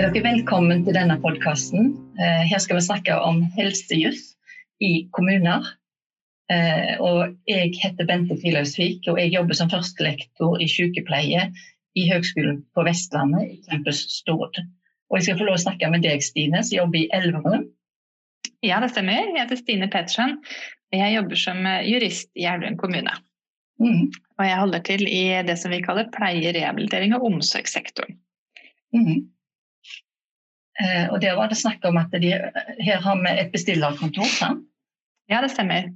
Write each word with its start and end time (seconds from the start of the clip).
er 0.00 0.08
dere 0.14 0.32
velkommen 0.32 0.80
til 0.86 0.94
denne 0.96 1.18
podkasten. 1.20 1.90
Eh, 2.16 2.44
her 2.48 2.60
skal 2.62 2.78
vi 2.78 2.84
snakke 2.86 3.12
om 3.20 3.42
helsejuss 3.52 4.30
i 4.80 5.04
kommuner. 5.12 5.66
Eh, 6.48 6.94
og 7.04 7.34
jeg 7.50 7.74
heter 7.76 8.06
Bente 8.08 8.38
Friløysvik, 8.40 9.04
og 9.12 9.18
jeg 9.20 9.34
jobber 9.34 9.58
som 9.58 9.68
førstelektor 9.68 10.56
i 10.56 10.68
sykepleie 10.72 11.42
i 12.00 12.04
Høgskolen 12.08 12.62
på 12.72 12.84
Vestlandet, 12.86 13.42
i 13.44 13.58
campus 13.66 14.00
Stord. 14.14 14.56
Og 15.10 15.18
jeg 15.18 15.26
skal 15.26 15.42
få 15.42 15.48
lov 15.50 15.58
å 15.58 15.64
snakke 15.66 15.90
med 15.92 16.06
deg, 16.06 16.24
Stine, 16.24 16.62
som 16.64 16.78
jobber 16.78 17.02
i 17.02 17.10
Elverum. 17.18 17.66
Ja, 18.64 18.78
det 18.80 18.94
stemmer. 18.94 19.18
Jeg 19.20 19.36
heter 19.36 19.60
Stine 19.60 19.90
Pettersen. 19.92 20.38
og 20.94 20.96
Jeg 20.96 21.16
jobber 21.18 21.42
som 21.42 21.68
jurist 21.84 22.30
i 22.40 22.46
Elverum 22.48 22.78
kommune. 22.80 23.18
Mm. 23.84 24.08
Og 24.38 24.48
jeg 24.48 24.62
holder 24.62 24.86
til 24.88 25.04
i 25.12 25.20
det 25.44 25.58
som 25.60 25.76
vi 25.76 25.82
kaller 25.84 26.08
pleie, 26.16 26.54
rehabilitering 26.56 27.12
og 27.18 27.28
omsorgssektoren. 27.28 28.16
Mm. 28.96 29.28
Eh, 30.80 31.06
og 31.10 31.20
der 31.22 31.36
var 31.36 31.50
det 31.50 31.58
snakk 31.60 31.84
om 31.88 31.98
at 32.00 32.12
de, 32.22 32.32
her 32.80 33.00
har 33.04 33.22
vi 33.22 33.32
et 33.42 33.52
bestillerkontor, 33.52 34.28
sant? 34.32 34.66
Ja, 35.30 35.38
det 35.44 35.52
stemmer. 35.52 35.92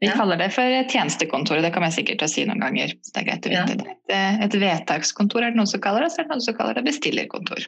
Vi 0.00 0.06
ja. 0.06 0.14
kaller 0.16 0.38
det 0.40 0.48
for 0.54 0.64
tjenestekontoret. 0.88 1.60
Det 1.66 1.72
kommer 1.74 1.90
jeg 1.90 1.98
sikkert 1.98 2.22
til 2.22 2.28
å 2.28 2.32
si 2.32 2.44
noen 2.48 2.62
ganger. 2.62 2.94
så 3.04 3.12
det 3.12 3.20
er 3.20 3.26
greit 3.26 3.48
å 3.48 3.50
vite. 3.52 3.74
Ja. 3.84 3.96
Et, 4.08 4.46
et, 4.46 4.56
vedtakskontor 4.62 5.44
er 5.44 5.52
det 5.52 5.60
noen 5.60 5.68
som 5.68 5.82
kaller 5.84 6.06
det, 6.06 6.12
så 6.14 6.22
er 6.22 6.28
det 6.28 6.32
noen 6.32 6.44
som 6.46 6.56
kaller 6.56 6.78
det 6.78 6.86
bestillerkontor. 6.86 7.66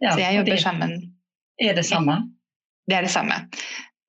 Ja, 0.00 0.10
så 0.10 0.18
jeg 0.24 0.40
jobber 0.40 0.58
sammen. 0.64 0.96
Er 1.62 1.78
det 1.78 1.86
samme? 1.86 2.18
Det 2.90 2.98
er 2.98 3.06
det 3.06 3.12
samme. 3.14 3.38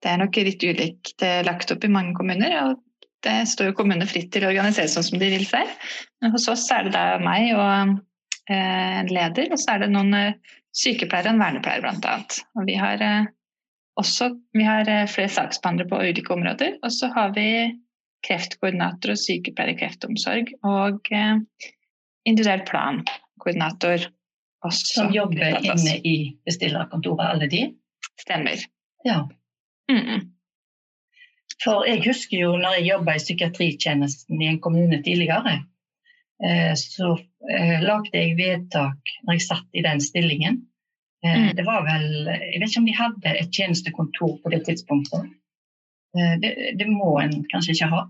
Det 0.02 0.10
er 0.10 0.20
nok 0.22 0.42
litt 0.48 0.64
ulikt 0.66 1.26
eh, 1.26 1.44
lagt 1.46 1.72
opp 1.74 1.86
i 1.86 1.92
mange 1.92 2.16
kommuner. 2.18 2.58
og 2.64 3.14
Det 3.26 3.38
står 3.54 3.72
jo 3.72 3.78
kommunene 3.78 4.10
fritt 4.10 4.32
til 4.34 4.48
å 4.48 4.52
organisere 4.52 4.90
sånn 4.92 5.06
som 5.06 5.22
de 5.22 5.30
vil 5.36 5.46
selv. 5.50 5.94
Men 6.24 6.34
hos 6.34 6.50
oss 6.50 6.66
er 6.74 6.88
det 6.88 6.96
da 6.98 7.06
meg 7.22 7.52
og 7.54 7.68
eh, 7.68 7.96
en 8.54 9.10
leder, 9.12 9.52
og 9.52 9.60
så 9.60 9.74
er 9.74 9.84
det 9.84 9.92
noen 9.92 10.14
sykepleiere 10.78 11.32
og 11.32 11.36
en 11.36 11.42
vernepleier 11.42 11.84
bl.a. 11.84 12.16
Og 12.58 12.68
vi 12.70 12.78
har 12.80 13.02
eh, 13.04 13.30
også 13.98 14.30
vi 14.58 14.66
har 14.68 14.90
eh, 14.92 15.08
flere 15.10 15.32
saksbehandlere 15.34 15.90
på 15.92 16.02
ulike 16.04 16.34
områder. 16.34 16.78
Og 16.84 16.94
så 16.94 17.10
har 17.16 17.34
vi 17.38 17.48
kreftkoordinator 18.26 19.14
og 19.14 19.22
sykepleier 19.22 19.74
i 19.74 19.80
kreftomsorg 19.80 20.54
og 20.68 21.12
eh, 21.14 21.42
individuell 22.30 22.66
plankoordinator. 22.70 24.12
Som 24.74 25.14
jobber 25.14 25.62
inne 25.62 25.94
i 26.04 26.34
bestillerkontoret, 26.44 27.30
alle 27.30 27.48
de? 27.48 27.62
Stemmer. 28.20 28.64
Ja. 29.06 29.22
Mm 29.92 30.02
-mm. 30.08 30.26
For 31.64 31.86
jeg 31.88 32.04
husker 32.08 32.38
jo 32.38 32.58
når 32.58 32.74
jeg 32.78 32.90
jobba 32.90 33.16
i 33.16 33.24
psykiatritjenesten 33.24 34.42
i 34.42 34.48
en 34.48 34.60
kommune 34.60 35.04
tidligere, 35.04 35.54
Eh, 35.54 35.62
så 36.78 37.14
eh, 37.50 37.80
lagde 37.82 38.14
jeg 38.14 38.36
vedtak 38.38 39.14
når 39.26 39.38
jeg 39.38 39.46
satt 39.48 39.78
i 39.78 39.84
den 39.86 40.02
stillingen. 40.04 40.62
Eh, 41.26 41.34
mm. 41.34 41.48
Det 41.58 41.66
var 41.66 41.86
vel 41.88 42.28
Jeg 42.28 42.62
vet 42.62 42.70
ikke 42.70 42.84
om 42.84 42.90
de 42.90 43.00
hadde 43.00 43.34
et 43.42 43.50
tjenestekontor 43.54 44.38
på 44.44 44.54
det 44.54 44.64
tidspunktet. 44.68 45.34
Det, 46.18 46.52
det 46.80 46.86
må 46.90 47.18
en 47.22 47.44
kanskje 47.52 47.76
ikke 47.76 47.90
ha? 47.92 48.06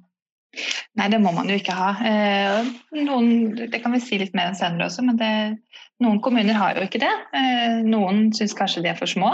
Nei, 0.96 1.08
det 1.12 1.18
må 1.20 1.34
man 1.36 1.50
jo 1.50 1.58
ikke 1.60 1.74
ha. 1.76 1.90
Noen, 2.96 3.58
det 3.58 3.82
kan 3.84 3.92
vi 3.92 4.00
si 4.00 4.20
litt 4.22 4.38
mer 4.38 4.52
enn 4.52 4.56
senere 4.56 4.86
også, 4.86 5.04
men 5.04 5.18
det, 5.20 5.32
noen 6.00 6.22
kommuner 6.24 6.56
har 6.56 6.78
jo 6.78 6.86
ikke 6.86 7.02
det. 7.04 7.12
Noen 7.84 8.30
syns 8.38 8.56
kanskje 8.56 8.86
de 8.86 8.94
er 8.94 9.00
for 9.00 9.12
små. 9.12 9.34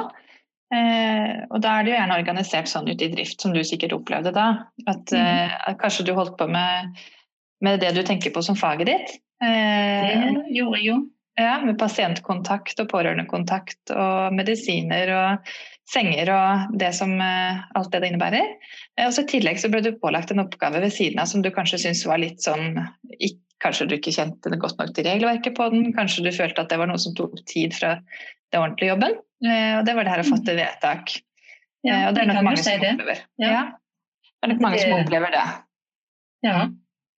Og 0.74 1.60
da 1.62 1.76
er 1.76 1.86
det 1.86 1.94
jo 1.94 2.00
gjerne 2.00 2.18
organisert 2.18 2.72
sånn 2.72 2.90
ute 2.90 3.06
i 3.06 3.12
drift, 3.14 3.38
som 3.44 3.54
du 3.54 3.62
sikkert 3.68 3.94
opplevde 4.00 4.34
da. 4.34 4.48
At, 4.88 5.14
mm. 5.14 5.54
at 5.70 5.78
kanskje 5.84 6.08
du 6.08 6.16
holdt 6.18 6.40
på 6.40 6.50
med 6.50 6.98
med 7.64 7.82
det 7.84 7.94
du 7.96 8.04
tenker 8.06 8.34
på 8.36 8.44
som 8.46 8.58
faget 8.60 8.90
ditt. 8.92 9.18
det 9.44 10.56
gjorde 10.56 10.80
jeg 10.80 10.88
jo. 10.92 11.02
Ja, 11.40 11.58
Med 11.66 11.80
pasientkontakt 11.82 12.78
og 12.84 12.92
pårørendekontakt 12.92 13.90
og 13.90 14.36
medisiner 14.38 15.10
og 15.16 15.54
senger 15.90 16.30
og 16.30 16.76
det 16.80 16.92
som, 16.96 17.16
eh, 17.22 17.64
alt 17.76 17.92
det 17.92 18.04
det 18.04 18.12
innebærer. 18.12 18.52
Eh, 18.98 19.08
og 19.08 19.14
så 19.14 19.24
I 19.24 19.32
tillegg 19.32 19.60
så 19.60 19.70
ble 19.72 19.82
du 19.82 19.92
pålagt 19.98 20.32
en 20.32 20.44
oppgave 20.46 20.82
ved 20.82 20.94
siden 20.94 21.20
av 21.20 21.26
som 21.26 21.42
du 21.42 21.50
kanskje 21.52 21.82
syntes 21.82 22.06
var 22.06 22.22
litt 22.22 22.42
sånn 22.42 22.78
Kanskje 23.64 23.86
du 23.88 23.94
ikke 23.96 24.12
kjente 24.12 24.50
det 24.52 24.60
godt 24.60 24.76
nok 24.76 24.90
til 24.92 25.06
regelverket 25.08 25.54
på 25.56 25.70
den, 25.72 25.94
kanskje 25.96 26.26
du 26.26 26.34
følte 26.36 26.66
at 26.66 26.70
det 26.70 26.76
var 26.82 26.90
noe 26.90 27.00
som 27.00 27.14
tok 27.16 27.38
tid 27.48 27.72
fra 27.72 27.94
det 28.52 28.60
ordentlige 28.60 28.92
jobben. 28.92 29.14
Eh, 29.40 29.78
og 29.78 29.86
det 29.88 29.94
var 29.96 30.04
det 30.04 30.12
her 30.12 30.24
å 30.24 30.28
fatte 30.28 30.56
vedtak. 30.58 31.14
Ja, 31.88 32.10
og 32.10 32.18
det 32.18 32.26
er 32.26 32.28
nok 32.28 32.44
mange 32.44 32.60
som 32.60 32.76
opplever 32.76 33.22
ja. 33.40 33.48
ja. 33.48 33.62
Det 34.20 34.44
er 34.44 34.52
nok 34.52 34.66
mange 34.66 34.82
som 34.82 34.98
opplever 34.98 35.32
det. 35.32 35.46
Ja. 36.44 36.58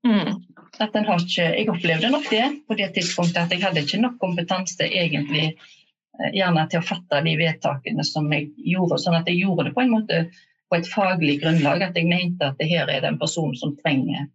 Mm. 0.05 0.34
Ikke, 0.75 1.45
jeg 1.55 1.69
opplevde 1.71 2.11
nok 2.11 2.27
det 2.31 2.45
på 2.67 2.77
det 2.79 2.91
tidspunktet 2.97 3.45
at 3.45 3.53
jeg 3.53 3.63
hadde 3.63 3.83
ikke 3.85 4.01
nok 4.01 4.17
kompetanse 4.19 4.87
egentlig 4.87 5.45
eh, 5.53 6.31
gjerne 6.35 6.65
til 6.71 6.81
å 6.81 6.87
fatte 6.87 7.21
de 7.25 7.35
vedtakene 7.39 8.03
som 8.07 8.27
jeg 8.33 8.51
gjorde. 8.59 8.99
Sånn 9.01 9.17
at 9.19 9.29
jeg 9.31 9.43
gjorde 9.43 9.69
det 9.69 9.75
på 9.77 9.85
en 9.85 9.93
måte 9.93 10.21
på 10.69 10.79
et 10.79 10.89
faglig 10.91 11.39
grunnlag. 11.43 11.83
At 11.87 11.97
jeg 11.99 12.09
mente 12.09 12.51
at 12.51 12.59
det 12.59 12.69
her 12.71 12.89
er 12.89 13.03
det 13.03 13.13
en 13.13 13.21
person 13.21 13.55
som 13.57 13.75
trenger 13.79 14.27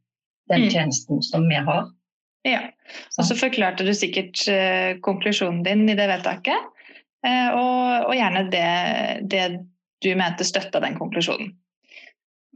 den 0.51 0.67
mm. 0.67 0.71
tjenesten 0.71 1.23
som 1.23 1.49
vi 1.49 1.61
har. 1.61 1.91
Ja, 2.49 2.62
og 3.19 3.27
så 3.28 3.37
forklarte 3.37 3.84
du 3.84 3.93
sikkert 3.95 4.41
uh, 4.49 4.97
konklusjonen 5.05 5.61
din 5.67 5.84
i 5.93 5.97
det 5.99 6.09
vedtaket. 6.09 6.69
Uh, 7.21 7.51
og, 7.53 7.83
og, 8.09 8.15
gjerne 8.17 8.47
det, 8.49 8.69
det, 9.28 9.43
du 10.01 10.15
mente 10.17 10.47
støtta 10.49 10.81
den 10.81 10.97
konklusjonen. 10.97 11.53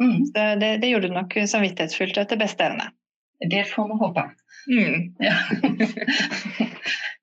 Mm. 0.00 0.24
Så 0.26 0.46
det, 0.58 0.70
det, 0.82 0.90
gjorde 0.90 1.10
du 1.12 1.18
nok 1.18 1.36
samvittighetsfullt 1.46 2.16
etter 2.18 2.40
beste 2.40 2.64
evne. 2.66 2.88
Det 3.50 3.64
får 3.70 3.88
vi 3.90 3.98
håpe. 4.00 4.24
Mm. 4.70 5.14
Ja. 5.18 5.36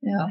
ja. 0.02 0.30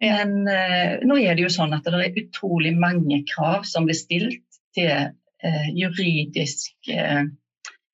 Men 0.00 0.48
eh, 0.48 0.98
nå 1.06 1.18
er 1.18 1.34
det 1.34 1.44
jo 1.46 1.52
sånn 1.52 1.74
at 1.74 1.86
det 1.86 2.00
er 2.04 2.20
utrolig 2.22 2.74
mange 2.78 3.22
krav 3.30 3.66
som 3.66 3.88
blir 3.88 3.98
stilt 3.98 4.60
til 4.76 4.90
eh, 4.90 5.68
juridisk 5.74 6.90
eh, 6.94 7.24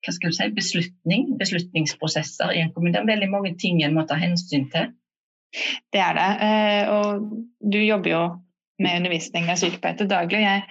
hva 0.04 0.12
skal 0.12 0.32
du 0.32 0.36
si, 0.36 0.50
beslutning, 0.52 1.30
beslutningsprosesser 1.40 2.52
i 2.52 2.60
en 2.60 2.74
kommune. 2.74 2.92
Det 2.92 3.00
er 3.00 3.12
veldig 3.14 3.30
mange 3.32 3.54
ting 3.60 3.80
en 3.80 3.94
må 3.96 4.04
ta 4.08 4.18
hensyn 4.20 4.66
til. 4.72 4.90
Det 5.94 6.02
er 6.02 6.18
det. 6.18 6.26
Og 6.92 7.22
du 7.72 7.78
jobber 7.80 8.10
jo 8.10 8.20
med 8.84 8.98
undervisning 8.98 9.48
av 9.48 9.56
sykepleiere 9.62 10.02
til 10.02 10.10
daglig. 10.10 10.42
Jeg, 10.44 10.66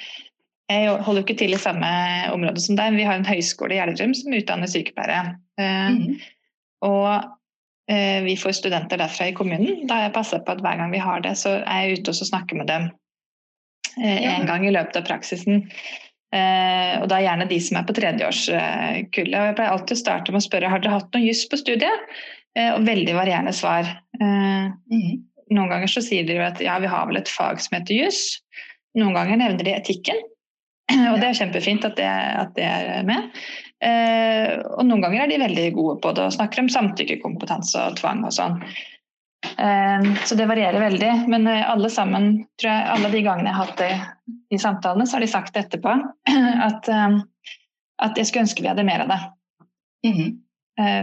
jeg 0.69 0.91
holder 1.07 1.23
jo 1.23 1.25
ikke 1.25 1.39
til 1.39 1.57
i 1.57 1.61
samme 1.63 1.89
område 2.29 2.61
som 2.61 2.77
deg. 2.77 2.93
Vi 2.99 3.07
har 3.09 3.17
en 3.17 3.25
høyskole 3.25 3.73
i 3.73 3.79
Gjerdrum 3.79 4.13
som 4.19 4.37
utdanner 4.37 4.69
sykepleiere. 4.69 5.37
Mm. 5.57 6.19
Og 6.83 7.09
eh, 7.91 8.21
vi 8.25 8.37
får 8.39 8.57
studenter 8.59 9.01
derfra 9.01 9.29
i 9.29 9.35
kommunen. 9.37 9.85
Da 9.87 9.99
har 9.99 10.07
jeg 10.09 10.17
passa 10.17 10.41
på 10.43 10.55
at 10.55 10.63
hver 10.63 10.79
gang 10.81 10.93
vi 10.93 11.01
har 11.03 11.23
det, 11.25 11.35
så 11.39 11.59
er 11.61 11.85
jeg 11.85 12.01
ute 12.01 12.15
og 12.15 12.31
snakker 12.31 12.59
med 12.59 12.71
dem 12.71 12.89
eh, 14.01 14.33
en 14.35 14.49
gang 14.49 14.67
i 14.67 14.73
løpet 14.73 14.99
av 15.01 15.07
praksisen. 15.07 15.65
Eh, 16.33 16.93
og 17.01 17.09
da 17.11 17.21
gjerne 17.21 17.49
de 17.49 17.59
som 17.61 17.77
er 17.79 17.87
på 17.87 17.95
tredjeårskullet. 17.97 19.35
Og 19.37 19.49
jeg 19.49 19.57
pleier 19.59 19.73
alltid 19.73 19.97
å 19.97 20.01
starte 20.01 20.33
med 20.33 20.41
å 20.41 20.47
spørre 20.47 20.71
har 20.71 20.81
dere 20.81 20.97
hatt 20.97 21.13
noe 21.13 21.27
juss 21.27 21.45
på 21.49 21.59
studiet. 21.61 22.09
Eh, 22.57 22.71
og 22.73 22.85
veldig 22.87 23.15
varierende 23.17 23.53
svar. 23.55 23.87
Eh, 24.19 24.67
mm. 24.69 25.13
Noen 25.53 25.71
ganger 25.73 25.91
så 25.91 26.03
sier 26.05 26.25
de 26.27 26.37
at 26.41 26.61
ja, 26.63 26.77
vi 26.81 26.89
har 26.89 27.09
vel 27.09 27.19
et 27.21 27.29
fag 27.29 27.61
som 27.61 27.77
heter 27.77 28.05
juss. 28.05 28.23
Noen 28.97 29.17
ganger 29.17 29.41
nevner 29.41 29.65
de 29.65 29.75
etikken. 29.75 30.21
Og 31.11 31.19
det 31.21 31.29
er 31.29 31.39
kjempefint 31.39 31.85
at 31.87 31.97
det, 31.97 32.09
at 32.09 32.53
det 32.57 32.65
er 32.65 33.07
med. 33.07 33.29
Eh, 33.83 34.59
og 34.77 34.85
noen 34.87 35.03
ganger 35.03 35.25
er 35.25 35.31
de 35.31 35.41
veldig 35.41 35.67
gode 35.75 35.97
på 36.03 36.13
det 36.15 36.27
og 36.27 36.35
snakker 36.37 36.63
om 36.63 36.71
samtykkekompetanse 36.71 37.81
og 37.89 37.97
tvang 37.99 38.23
og 38.27 38.35
sånn. 38.35 38.59
Eh, 39.43 40.07
så 40.23 40.37
det 40.39 40.47
varierer 40.47 40.79
veldig. 40.85 41.11
Men 41.31 41.49
eh, 41.51 41.65
alle 41.69 41.91
sammen, 41.91 42.29
tror 42.61 42.71
jeg, 42.71 42.87
alle 42.95 43.11
de 43.11 43.23
gangene 43.25 43.51
jeg 43.51 43.57
har 43.57 43.67
hatt 43.67 43.83
det 43.83 44.55
i 44.55 44.61
samtalene, 44.61 45.07
så 45.07 45.17
har 45.17 45.25
de 45.25 45.33
sagt 45.33 45.59
etterpå 45.59 45.97
at, 46.69 46.87
at 46.87 48.19
jeg 48.19 48.29
skulle 48.29 48.47
ønske 48.47 48.63
vi 48.63 48.71
hadde 48.71 48.87
mer 48.87 49.05
av 49.05 49.13
det. 49.13 49.21
Mm 50.07 50.17
-hmm. 50.17 50.31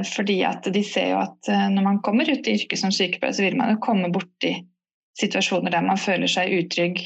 Fordi 0.04 0.42
at 0.44 0.66
de 0.74 0.82
ser 0.84 1.10
jo 1.10 1.18
at 1.18 1.46
når 1.46 1.82
man 1.82 2.00
kommer 2.02 2.30
ut 2.30 2.48
i 2.48 2.54
yrket 2.54 2.78
som 2.78 2.90
sykepleier, 2.92 3.32
så 3.32 3.42
vil 3.42 3.56
man 3.56 3.70
jo 3.70 3.76
komme 3.76 4.08
borti 4.10 4.66
situasjoner 5.20 5.70
der 5.70 5.80
man 5.80 5.98
føler 5.98 6.26
seg 6.26 6.50
utrygg. 6.50 6.98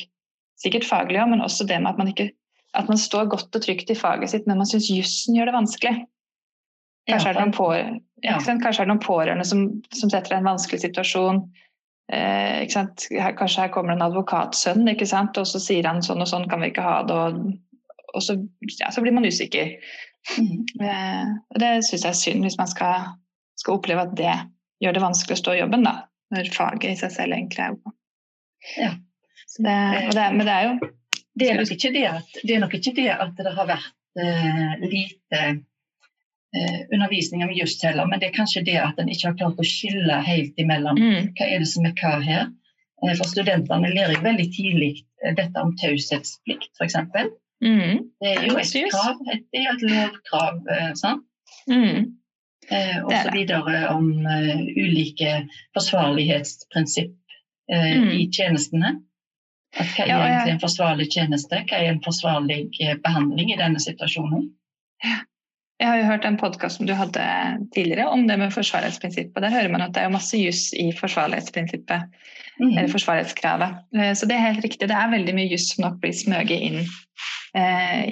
Sikkert 0.56 0.88
faglig 0.88 1.20
òg, 1.20 1.28
men 1.28 1.44
også 1.44 1.66
det 1.68 1.80
med 1.82 1.90
at 1.90 1.98
man 1.98 2.08
ikke 2.08 2.30
at 2.74 2.90
man 2.90 2.98
står 2.98 3.28
godt 3.32 3.56
og 3.56 3.62
trygt 3.62 3.90
i 3.90 3.98
faget 3.98 4.32
sitt, 4.32 4.48
men 4.50 4.58
man 4.60 4.68
syns 4.68 4.90
jussen 4.90 5.36
gjør 5.36 5.50
det 5.50 5.58
vanskelig. 5.58 5.94
Kanskje, 7.08 7.30
er 7.30 7.36
det 7.36 7.42
noen, 7.42 7.52
på, 7.52 7.68
ja. 8.24 8.38
Kanskje 8.40 8.70
er 8.70 8.86
det 8.86 8.90
noen 8.90 9.04
pårørende 9.04 9.44
som, 9.46 9.66
som 9.92 10.10
setter 10.10 10.32
deg 10.32 10.40
i 10.40 10.42
en 10.42 10.48
vanskelig 10.48 10.80
situasjon. 10.86 11.42
Eh, 12.12 12.64
her, 12.64 13.36
kanskje 13.36 13.66
her 13.66 13.72
kommer 13.72 13.94
en 13.94 14.04
advokatsønn, 14.04 14.88
og 14.88 15.44
så 15.48 15.60
sier 15.60 15.86
han 15.88 16.02
sånn 16.04 16.24
og 16.24 16.30
sånn 16.30 16.48
kan 16.50 16.64
vi 16.64 16.72
ikke 16.72 16.84
ha 16.84 16.96
det. 17.08 17.18
Og, 17.20 18.00
og 18.14 18.24
så, 18.24 18.38
ja, 18.80 18.90
så, 18.90 19.04
blir 19.04 19.14
man 19.16 19.28
usikker. 19.28 19.76
Mm. 20.38 20.64
Eh, 20.80 21.34
det 21.60 21.70
syns 21.84 22.06
jeg 22.06 22.10
er 22.10 22.20
synd, 22.22 22.48
hvis 22.48 22.58
man 22.60 22.72
skal, 22.72 23.12
skal, 23.60 23.76
oppleve 23.76 24.08
at 24.08 24.16
det 24.16 24.34
gjør 24.82 24.96
det 24.96 25.04
vanskelig 25.04 25.36
å 25.36 25.42
stå 25.44 25.54
i 25.54 25.60
jobben, 25.60 25.84
da, 25.84 25.98
når 26.32 26.52
faget 26.56 26.90
i 26.90 26.98
seg 27.04 27.12
selv 27.12 27.36
egentlig 27.36 27.66
er 27.66 27.76
god. 27.76 27.96
Ja. 28.80 28.92
Det, 29.54 29.74
det, 30.16 30.22
men 30.34 30.48
det 30.48 30.54
er 30.54 30.64
jo 30.66 30.94
det 31.38 31.50
er 31.50 31.60
nok 31.60 31.70
ikke 31.74 31.92
det 31.94 32.06
at 32.08 32.40
det, 32.42 32.58
ikke 32.78 32.96
det, 32.96 33.10
at 33.10 33.38
det 33.38 33.52
har 33.56 33.68
vært 33.68 33.92
uh, 34.20 34.74
lite 34.82 35.40
uh, 35.54 36.80
undervisning 36.94 37.44
om 37.46 37.54
juss 37.54 37.78
heller, 37.82 38.06
men 38.10 38.22
det 38.22 38.30
er 38.30 38.36
kanskje 38.36 38.64
det 38.66 38.76
at 38.82 39.00
en 39.00 39.10
ikke 39.10 39.30
har 39.30 39.38
klart 39.40 39.62
å 39.62 39.68
skille 39.68 40.20
helt 40.26 40.60
imellom 40.60 41.00
mm. 41.00 41.32
hva 41.38 41.48
er 41.48 41.64
det 41.64 41.70
som 41.70 41.88
er 41.88 41.96
hva 42.00 42.18
her. 42.24 42.52
Uh, 43.02 43.14
for 43.14 43.26
studentene 43.30 43.94
lærer 43.94 44.18
jo 44.18 44.26
veldig 44.26 44.50
tidlig 44.54 44.92
dette 45.24 45.62
om 45.62 45.72
taushetsplikt, 45.80 46.70
f.eks. 46.78 47.00
Mm. 47.64 48.04
Det 48.20 48.34
er 48.34 48.46
jo 48.48 48.58
et 48.60 48.76
krav, 48.92 49.24
et, 49.32 49.46
det 49.54 49.64
er 49.64 49.72
et 49.72 49.88
lovkrav. 49.88 50.60
sant? 51.00 51.24
Mm. 51.70 52.14
Og 53.04 53.10
så 53.12 53.30
videre 53.32 53.90
om 53.92 54.06
ulike 54.24 55.34
forsvarlighetsprinsipp 55.76 57.12
Mm. 57.72 58.10
i 58.12 58.28
tjenestene. 58.32 59.00
Hva 59.74 60.04
er 60.04 60.08
Ja, 60.08 60.18
egentlig 60.22 60.52
en 60.54 60.60
forsvarlig 60.62 61.08
tjeneste? 61.12 61.62
Hva 61.68 61.78
er 61.80 61.90
en 61.92 62.02
forsvarlig 62.04 62.60
eh, 62.80 62.94
behandling 63.02 63.50
i 63.52 63.58
denne 63.58 63.80
situasjonen? 63.82 64.50
Jeg 65.80 65.88
har 65.90 65.98
jo 65.98 66.06
hørt 66.06 66.24
en 66.24 66.36
podkast 66.38 66.78
som 66.78 66.86
du 66.86 66.94
hadde 66.94 67.22
tidligere 67.74 68.06
om 68.08 68.22
det 68.28 68.36
med 68.38 68.52
forsvarlighetsprinsippet. 68.54 69.42
Der 69.42 69.50
hører 69.50 69.72
man 69.72 69.82
at 69.82 69.92
det 69.96 70.04
er 70.04 70.12
masse 70.14 70.38
juss 70.38 70.68
i 70.78 70.90
forsvarlighetsprinsippet, 70.96 72.06
Mm. 72.60 72.68
eller 72.78 72.88
forsvarlighetskravet. 72.88 73.72
Eh, 73.98 74.12
Så 74.14 74.26
det 74.30 74.36
er 74.36 74.44
helt 74.52 74.62
riktig. 74.64 74.86
Det 74.88 74.94
er 74.94 75.10
veldig 75.10 75.34
mye 75.34 75.50
juss 75.50 75.72
som 75.74 75.82
nok 75.88 75.96
blir 76.00 76.12
smøget 76.14 76.60
inn 76.62 76.84
eh, 77.58 78.04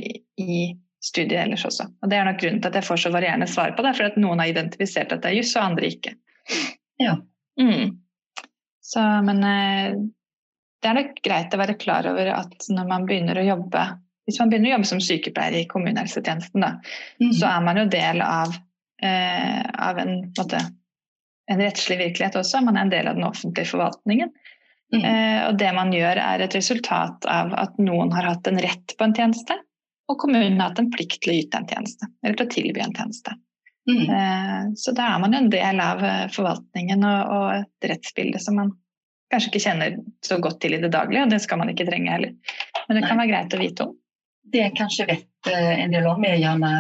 i 0.43 0.77
studiet 1.03 1.45
ellers 1.45 1.65
også. 1.65 1.87
Og 2.03 2.11
Det 2.11 2.19
er 2.19 2.25
nok 2.25 2.41
grunnen 2.41 2.61
til 2.61 2.69
at 2.69 2.75
jeg 2.75 2.85
får 2.89 2.97
så 3.05 3.13
varierende 3.15 3.47
svar 3.47 3.77
på 3.77 3.83
det, 3.87 3.95
for 3.97 4.05
at 4.11 4.17
noen 4.19 4.39
har 4.43 4.51
identifisert 4.51 5.13
at 5.13 5.23
det 5.23 5.31
er 5.31 5.37
juss, 5.39 5.55
og 5.57 5.63
andre 5.63 5.87
ikke. 5.87 6.17
Ja. 6.99 7.15
Mm. 7.61 7.99
Så, 8.83 9.01
men 9.23 9.45
det 10.83 10.91
er 10.91 10.99
nok 10.99 11.21
greit 11.23 11.55
å 11.55 11.61
være 11.61 11.79
klar 11.79 12.07
over 12.11 12.33
at 12.35 12.67
når 12.73 12.89
man 12.91 13.07
begynner 13.07 13.39
å 13.39 13.47
jobbe 13.47 13.85
hvis 14.29 14.39
man 14.39 14.53
begynner 14.53 14.71
å 14.71 14.75
jobbe 14.77 14.91
som 14.91 15.01
sykepleier 15.03 15.57
i 15.59 15.69
kommunehelsetjenesten, 15.71 16.63
da, 16.63 16.77
Mm. 17.21 17.33
så 17.35 17.49
er 17.49 17.65
man 17.67 17.77
jo 17.77 17.85
del 17.91 18.23
av, 18.23 18.55
eh, 19.03 19.63
av 19.75 19.99
en, 19.99 20.33
måte, 20.39 20.61
en 21.51 21.59
rettslig 21.59 21.99
virkelighet 21.99 22.39
også. 22.39 22.63
Man 22.63 22.77
er 22.77 22.83
en 22.83 22.93
del 22.93 23.09
av 23.09 23.17
den 23.17 23.27
offentlige 23.27 23.67
forvaltningen. 23.67 24.31
Mm. 24.95 25.05
Eh, 25.05 25.49
og 25.49 25.59
det 25.59 25.75
man 25.75 25.91
gjør, 25.93 26.21
er 26.21 26.41
et 26.41 26.55
resultat 26.55 27.27
av 27.27 27.55
at 27.55 27.79
noen 27.79 28.13
har 28.13 28.29
hatt 28.29 28.47
en 28.47 28.59
rett 28.59 28.95
på 28.97 29.05
en 29.05 29.15
tjeneste, 29.15 29.57
og 30.09 30.19
kommunen 30.19 30.61
har 30.61 30.71
hatt 30.71 30.79
en 30.79 30.93
plikt 30.93 31.23
til 31.23 31.33
å 31.33 31.39
yte 31.41 31.59
en 31.59 31.67
tjeneste, 31.67 32.07
eller 32.23 32.37
til 32.37 32.47
å 32.47 32.51
tilby 32.53 32.81
en 32.81 32.95
tjeneste. 32.95 33.35
Mm. 33.91 34.03
Eh, 34.07 34.65
så 34.77 34.95
da 34.95 35.15
er 35.15 35.19
man 35.19 35.35
en 35.35 35.51
del 35.51 35.81
av 35.81 36.05
eh, 36.05 36.29
forvaltningen 36.31 37.03
og, 37.03 37.33
og 37.35 37.49
et 37.57 37.91
rettsbilde 37.91 38.39
som 38.39 38.61
man 38.61 38.71
kanskje 39.33 39.53
ikke 39.53 39.65
kjenner 39.65 39.97
så 40.25 40.39
godt 40.43 40.61
til 40.63 40.77
i 40.77 40.81
det 40.83 40.93
daglige, 40.93 41.25
og 41.25 41.33
det 41.33 41.41
skal 41.45 41.61
man 41.61 41.73
ikke 41.73 41.89
trenge 41.89 42.13
heller. 42.13 42.33
Men 42.87 42.99
det 42.99 43.09
kan 43.09 43.21
være 43.21 43.31
greit 43.33 43.57
å 43.57 43.61
vite 43.61 43.87
om. 43.87 43.99
Det 44.53 44.61
jeg 44.61 44.77
kanskje 44.77 45.09
vet 45.09 45.51
eh, 45.51 45.75
en 45.85 45.95
del 45.95 46.07
om, 46.11 46.25
er 46.27 46.41
gjerne 46.41 46.71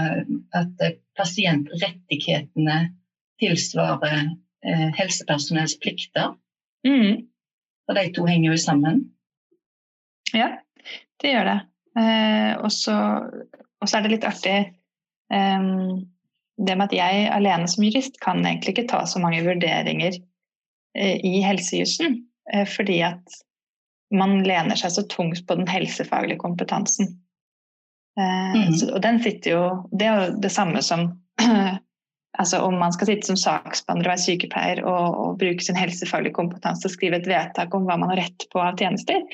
at 0.58 0.84
eh, 0.84 0.98
pasientrettighetene 1.16 2.78
tilsvarer 3.40 4.18
eh, 4.26 4.88
helsepersonells 4.98 5.78
plikter. 5.80 6.34
Mm. 6.86 7.28
Og 7.88 7.96
de 7.96 8.06
to 8.16 8.26
henger 8.28 8.52
jo 8.52 8.60
sammen. 8.60 9.04
Ja, 10.32 10.50
det 11.22 11.32
gjør 11.32 11.48
det. 11.48 11.58
Og 12.62 12.70
så 12.72 12.96
er 13.84 14.04
det 14.04 14.12
litt 14.14 14.26
artig 14.26 14.56
eh, 15.32 15.70
det 16.62 16.76
med 16.76 16.86
at 16.90 16.94
jeg 16.96 17.24
alene 17.32 17.70
som 17.70 17.84
jurist 17.86 18.20
kan 18.22 18.44
egentlig 18.44 18.76
ikke 18.76 18.90
ta 18.92 19.02
så 19.08 19.20
mange 19.22 19.40
vurderinger 19.44 20.20
i 20.92 21.38
helsejussen, 21.40 22.18
fordi 22.68 22.98
at 23.06 23.40
man 24.12 24.42
lener 24.44 24.76
seg 24.76 24.92
så 24.92 25.04
tungt 25.08 25.46
på 25.48 25.56
den 25.56 25.68
helsefaglige 25.70 26.40
kompetansen. 26.42 27.14
Eh, 28.18 28.56
Mhm. 28.58 28.72
så, 28.76 28.90
og 28.94 29.00
den 29.02 29.22
sitter 29.24 29.50
jo 29.50 29.88
Det 29.98 30.06
er 30.06 30.18
jo 30.20 30.40
det 30.42 30.50
samme 30.52 30.82
som 30.84 31.06
altså 32.38 32.58
om 32.60 32.78
man 32.78 32.92
skal 32.92 33.06
sitte 33.06 33.26
som 33.26 33.36
saksbehandler 33.40 34.08
og 34.08 34.12
være 34.12 34.24
sykepleier 34.24 34.82
og, 34.84 35.16
og 35.22 35.38
bruke 35.40 35.64
sin 35.64 35.76
helsefaglige 35.76 36.36
kompetanse 36.36 36.88
og 36.88 36.92
skrive 36.92 37.16
et 37.20 37.28
vedtak 37.28 37.74
om 37.74 37.84
hva 37.88 37.96
man 38.00 38.12
har 38.12 38.20
rett 38.24 38.46
på 38.52 38.60
av 38.60 38.76
tjenester, 38.80 39.24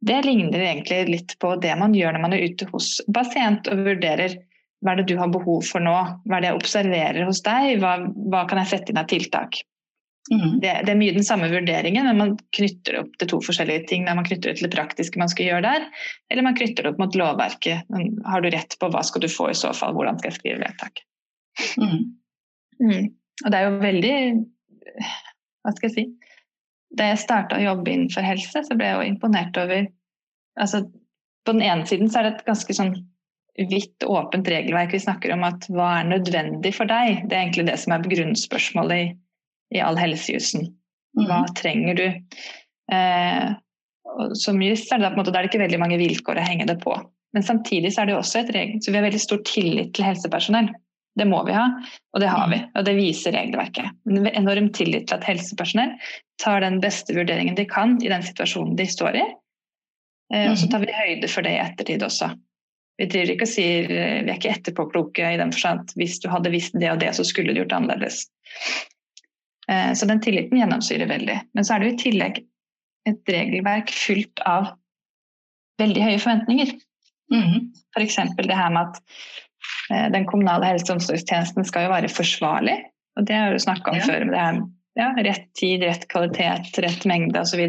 det 0.00 0.20
ligner 0.24 0.62
egentlig 0.62 1.00
litt 1.08 1.34
på 1.42 1.56
det 1.62 1.74
man 1.78 1.94
gjør 1.94 2.14
når 2.16 2.24
man 2.24 2.32
er 2.36 2.46
ute 2.46 2.66
hos 2.72 3.00
pasient 3.14 3.68
og 3.70 3.82
vurderer 3.86 4.38
hva 4.80 4.94
er 4.94 5.02
det 5.02 5.10
du 5.10 5.18
har 5.20 5.28
behov 5.28 5.66
for 5.68 5.82
nå, 5.84 5.92
hva 6.24 6.36
er 6.38 6.40
det 6.40 6.50
jeg 6.52 6.60
observerer 6.62 7.26
hos 7.28 7.42
deg, 7.44 7.82
hva, 7.82 7.98
hva 8.32 8.46
kan 8.48 8.62
jeg 8.62 8.70
sette 8.70 8.94
inn 8.94 9.02
av 9.02 9.10
tiltak. 9.10 9.58
Mm. 10.28 10.60
Det, 10.60 10.72
det 10.86 10.92
er 10.92 10.98
mye 11.00 11.14
den 11.16 11.24
samme 11.26 11.48
vurderingen, 11.50 12.06
men 12.06 12.18
man 12.18 12.32
knytter 12.54 12.94
det 12.94 13.00
opp 13.02 13.14
til 13.18 13.30
to 13.32 13.40
forskjellige 13.42 13.86
ting. 13.90 14.04
Man 14.06 14.26
knytter 14.26 14.50
det 14.50 14.60
til 14.60 14.68
det 14.68 14.74
praktiske 14.74 15.18
man 15.18 15.30
skal 15.32 15.48
gjøre 15.48 15.64
der, 15.64 15.86
eller 16.30 16.46
man 16.46 16.58
knytter 16.58 16.86
det 16.86 16.92
opp 16.92 17.00
mot 17.02 17.16
lovverket. 17.18 17.88
Har 18.28 18.44
du 18.44 18.50
rett 18.52 18.76
på 18.78 18.90
hva 18.92 19.02
skal 19.06 19.24
du 19.24 19.30
få 19.32 19.48
i 19.50 19.58
så 19.58 19.72
fall, 19.76 19.96
hvordan 19.96 20.20
skal 20.20 20.30
jeg 20.30 20.38
skrive 20.38 20.62
vedtak. 20.62 21.02
Mm. 21.80 21.96
Mm. 22.80 23.08
Og 23.44 23.52
det 23.52 23.58
er 23.58 23.66
jo 23.66 23.80
veldig 23.82 24.14
Hva 25.60 25.72
skal 25.74 25.88
jeg 25.88 25.92
si 25.92 26.04
Da 26.96 27.10
jeg 27.10 27.20
starta 27.20 27.58
å 27.58 27.64
jobbe 27.64 27.92
innenfor 27.92 28.24
helse, 28.24 28.62
så 28.64 28.76
ble 28.78 28.86
jeg 28.86 28.96
jo 28.96 29.08
imponert 29.10 29.58
over 29.60 29.82
altså, 30.56 30.84
På 31.44 31.52
den 31.56 31.66
ene 31.66 31.84
siden 31.90 32.08
så 32.08 32.20
er 32.20 32.28
det 32.28 32.32
et 32.36 32.46
ganske 32.48 32.76
sånn 32.76 32.94
vidt 33.68 34.06
åpent 34.06 34.46
regelverk. 34.48 34.94
Vi 34.94 35.02
snakker 35.02 35.34
om 35.34 35.42
at 35.44 35.66
hva 35.68 35.88
er 35.98 36.06
nødvendig 36.08 36.70
for 36.72 36.88
deg? 36.88 37.26
Det 37.28 37.34
er 37.34 37.42
egentlig 37.42 37.66
det 37.66 37.74
som 37.82 37.92
er 37.92 38.06
grunnspørsmålet 38.08 39.02
i, 39.02 39.08
i 39.74 39.80
all 39.84 39.98
helsejussen. 39.98 40.68
Hva 41.18 41.42
Mm. 41.42 41.54
trenger 41.54 41.94
du? 41.94 42.06
Eh, 42.92 43.54
som 44.34 44.60
jurist 44.62 44.92
er 44.92 44.98
det, 44.98 45.10
på 45.10 45.18
en 45.18 45.24
måte, 45.24 45.32
det 45.32 45.50
ikke 45.50 45.62
veldig 45.62 45.78
mange 45.78 45.98
vilkår 45.98 46.38
å 46.38 46.46
henge 46.46 46.66
det 46.66 46.80
på. 46.82 46.94
Men 47.32 47.42
samtidig 47.42 47.92
så 47.94 48.02
er 48.02 48.06
det 48.10 48.16
også 48.18 48.40
et 48.40 48.54
regel, 48.54 48.80
så 48.82 48.90
vi 48.90 48.98
har 48.98 49.06
veldig 49.06 49.20
stor 49.22 49.42
tillit 49.46 49.92
til 49.94 50.04
helsepersonell. 50.04 50.70
Det 51.18 51.26
må 51.26 51.44
vi 51.46 51.52
ha, 51.52 51.66
og 52.14 52.22
det 52.22 52.28
har 52.30 52.48
vi. 52.50 52.58
Og 52.78 52.84
det 52.86 52.94
viser 52.96 53.34
regelverket. 53.34 53.90
En 54.08 54.26
enorm 54.26 54.70
tillit 54.74 55.08
til 55.10 55.18
at 55.18 55.26
helsepersonell 55.26 55.96
tar 56.42 56.62
den 56.62 56.80
beste 56.82 57.14
vurderingen 57.14 57.56
de 57.58 57.66
kan 57.70 57.98
i 58.02 58.10
den 58.10 58.22
situasjonen 58.22 58.76
de 58.78 58.86
står 58.86 59.18
i. 59.18 59.24
Eh, 60.32 60.50
og 60.50 60.58
så 60.58 60.70
tar 60.70 60.84
vi 60.84 60.94
høyde 60.94 61.30
for 61.30 61.46
det 61.46 61.56
i 61.56 61.62
ettertid 61.62 62.06
også. 62.06 62.30
Vi 63.00 63.08
driver 63.10 63.34
ikke 63.34 63.48
og 63.48 63.52
sier 63.54 63.90
eh, 63.90 64.20
vi 64.22 64.30
er 64.30 64.38
ikke 64.38 64.54
etterpåkloke 64.54 65.34
i 65.34 65.40
den 65.40 65.52
forstand 65.54 65.86
at 65.86 65.94
hvis 65.98 66.18
du 66.22 66.28
hadde 66.30 66.52
visst 66.54 66.78
det 66.78 66.90
og 66.92 67.02
det, 67.02 67.14
så 67.16 67.26
skulle 67.26 67.54
du 67.54 67.62
gjort 67.62 67.72
det 67.72 67.80
annerledes. 67.80 68.22
Eh, 69.70 69.92
Så 69.94 70.06
den 70.10 70.20
tilliten 70.20 70.58
gjennomsyrer 70.58 71.08
veldig. 71.10 71.40
Men 71.54 71.64
så 71.64 71.74
er 71.74 71.80
det 71.84 71.90
jo 71.90 71.96
i 71.96 72.02
tillegg 72.04 72.40
et 73.08 73.30
regelverk 73.32 73.90
fylt 73.94 74.42
av 74.46 74.72
veldig 75.80 76.02
høye 76.04 76.18
forventninger. 76.20 76.74
Mm. 77.32 77.70
F.eks. 77.96 78.16
det 78.36 78.56
her 78.58 78.72
med 78.74 78.88
at 78.90 78.98
eh, 79.92 80.08
den 80.12 80.26
kommunale 80.28 80.66
helse- 80.66 80.90
og 80.90 80.98
omsorgstjenesten 80.98 81.64
skal 81.68 81.86
jo 81.86 81.94
være 81.94 82.10
forsvarlig. 82.12 82.76
Og 83.18 83.26
det 83.28 83.36
har 83.38 83.52
du 83.54 83.58
snakka 83.62 83.90
om 83.94 83.96
Ja. 84.00 84.06
før. 84.06 84.24
med 84.26 84.34
det 84.34 84.42
her, 84.44 84.60
ja, 84.98 85.08
Rett 85.22 85.48
tid, 85.54 85.82
rett 85.86 86.08
kvalitet, 86.10 86.78
rett 86.82 87.06
mengde 87.06 87.40
osv. 87.40 87.62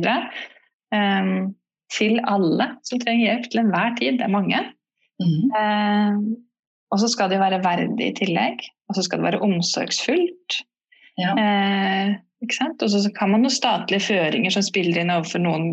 Um, 0.92 1.56
til 1.92 2.20
alle 2.28 2.66
som 2.88 3.00
trenger 3.00 3.26
hjelp 3.28 3.50
til 3.52 3.62
enhver 3.62 3.96
tid. 4.00 4.18
Det 4.20 4.26
er 4.26 4.34
mange. 4.34 4.60
Mm. 5.22 5.52
Um, 5.56 6.36
og 6.92 7.00
så 7.00 7.08
skal 7.12 7.30
det 7.30 7.38
jo 7.38 7.44
være 7.46 7.62
verdig 7.64 8.08
i 8.10 8.16
tillegg. 8.18 8.66
Og 8.90 8.96
så 8.98 9.04
skal 9.06 9.22
det 9.22 9.30
være 9.32 9.42
omsorgsfullt. 9.46 10.62
Ja. 11.20 11.34
Eh, 11.38 12.14
ikke 12.44 12.58
sant? 12.58 12.82
Og 12.82 12.92
så 12.94 13.02
kan 13.16 13.32
man 13.34 13.44
noen 13.44 13.54
statlige 13.54 14.08
føringer 14.08 14.54
som 14.54 14.66
spiller 14.66 15.02
inn 15.02 15.14
overfor 15.14 15.44
noen 15.44 15.68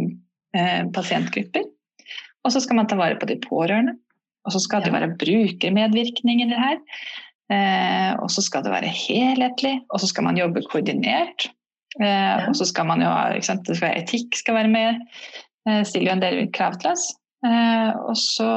eh, 0.57 0.83
pasientgrupper. 0.95 1.65
Og 2.47 2.55
så 2.55 2.63
skal 2.65 2.79
man 2.81 2.89
ta 2.91 2.99
vare 2.99 3.19
på 3.21 3.29
de 3.29 3.39
pårørende. 3.43 3.97
Og 4.47 4.55
så 4.55 4.61
skal 4.65 4.85
det 4.85 4.95
være 4.95 5.13
brukermedvirkning 5.21 6.43
i 6.45 6.49
det 6.49 6.59
her. 6.61 6.79
Eh, 7.53 8.13
og 8.21 8.31
så 8.33 8.45
skal 8.45 8.65
det 8.65 8.73
være 8.73 8.93
helhetlig, 8.93 9.79
og 9.89 10.01
så 10.03 10.09
skal 10.11 10.27
man 10.29 10.39
jobbe 10.41 10.63
koordinert. 10.69 11.49
Eh, 12.01 12.49
Og 12.49 12.57
så 12.57 12.67
skal 12.69 12.87
man 12.87 13.03
jo 13.03 13.09
ha 13.11 13.33
ikke 13.35 13.49
sant? 13.49 13.69
Skal 13.77 13.97
etikk 13.97 14.37
skal 14.37 14.55
være 14.61 14.73
med. 14.73 15.01
Eh, 15.69 15.83
stiller 15.89 16.13
jo 16.13 16.17
en 16.17 16.25
del 16.25 16.51
krav 16.53 16.77
til 16.81 16.93
oss. 16.93 17.09
Eh, 17.45 17.91
og, 17.97 18.17
så, 18.17 18.51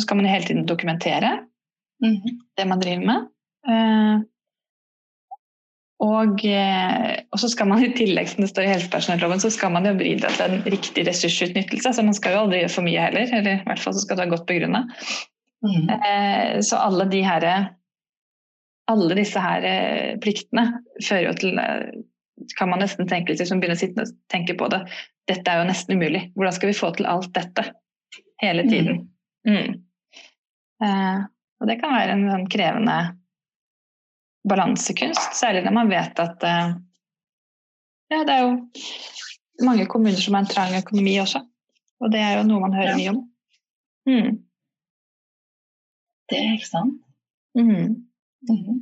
skal 0.00 0.16
man 0.18 0.26
jo 0.26 0.34
hele 0.34 0.48
tiden 0.50 0.68
dokumentere 0.68 1.38
Mm. 2.02 2.18
det 2.58 2.64
man 2.66 2.80
driver 2.80 3.04
med. 3.06 4.24
Og, 6.02 6.40
eh, 6.48 7.10
og 7.30 7.38
så 7.38 7.50
skal 7.52 7.68
man 7.70 7.84
i 7.84 7.92
tillegg, 7.94 8.30
som 8.30 8.42
det 8.42 8.50
står 8.50 8.66
i 8.66 8.72
helsepersonelloven, 8.72 9.42
så 9.42 9.52
skal 9.54 9.70
man 9.74 9.86
jo 9.86 9.92
bidra 9.98 10.32
til 10.34 10.56
en 10.56 10.64
riktig 10.66 11.04
ressursutnyttelse. 11.06 11.92
Så 11.94 12.02
man 12.02 12.16
skal 12.18 12.34
jo 12.34 12.40
aldri 12.46 12.62
gjøre 12.62 12.74
for 12.74 12.86
mye 12.88 13.04
heller, 13.04 13.28
eller 13.30 13.60
i 13.60 13.68
hvert 13.68 13.82
fall 13.82 13.94
så 13.94 14.02
skal 14.02 14.18
det 14.18 14.24
være 14.24 14.34
godt 14.34 14.48
begrunna. 14.50 14.82
Mm. 15.62 15.92
Eh, 15.94 16.56
så 16.66 16.80
alle 16.82 17.06
de 17.12 17.22
her 17.22 17.46
alle 18.90 19.14
disse 19.16 19.40
her 19.40 19.66
eh, 19.66 20.16
pliktene 20.22 20.66
fører 21.04 21.28
jo 21.30 21.36
til 21.38 21.60
eh, 21.60 21.92
kan 22.58 22.70
man 22.72 22.82
nesten 22.82 23.06
tenke 23.06 23.36
hvis 23.36 23.52
man 23.52 23.62
begynner 23.62 24.02
å 24.02 24.08
tenke 24.32 24.56
på 24.58 24.68
det. 24.72 24.82
Dette 25.30 25.46
er 25.46 25.62
jo 25.62 25.68
nesten 25.68 25.94
umulig. 25.94 26.24
Hvordan 26.34 26.56
skal 26.56 26.72
vi 26.72 26.78
få 26.78 26.90
til 26.96 27.06
alt 27.06 27.30
dette 27.36 27.68
hele 28.42 28.66
tiden? 28.66 29.04
Mm. 29.46 29.78
Eh, 30.82 31.18
og 31.62 31.70
det 31.70 31.78
kan 31.78 31.94
være 31.94 32.16
en 32.16 32.26
en 32.34 32.48
krevende 32.50 32.96
balansekunst, 34.48 35.34
særlig 35.38 35.62
når 35.64 35.72
man 35.76 35.90
vet 35.92 36.18
at 36.22 36.42
eh, 36.48 36.72
ja, 38.12 38.22
det 38.28 38.34
er 38.34 38.42
jo 38.42 38.54
mange 39.64 39.86
kommuner 39.86 40.18
som 40.20 40.34
har 40.34 40.42
en 40.44 40.50
trang 40.50 40.74
økonomi 40.78 41.14
også. 41.22 41.40
Og 42.02 42.10
det 42.12 42.20
er 42.20 42.38
jo 42.38 42.46
noe 42.48 42.60
man 42.60 42.74
hører 42.74 42.90
Ja. 42.92 42.96
mye 42.98 43.12
om. 43.14 43.20
Mm. 44.08 44.38
Det 46.30 46.38
er 46.38 46.52
ikke 46.56 46.66
sant. 46.68 46.98
Mm. 47.54 48.06
Mm. 48.50 48.80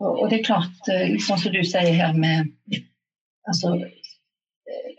Og, 0.00 0.12
og 0.22 0.30
det 0.30 0.38
er 0.40 0.44
klart, 0.46 0.90
eh, 0.92 1.16
sånn 1.24 1.40
som 1.42 1.52
du 1.54 1.62
sier 1.66 1.94
her 1.98 2.12
med 2.14 2.52
altså, 3.48 3.74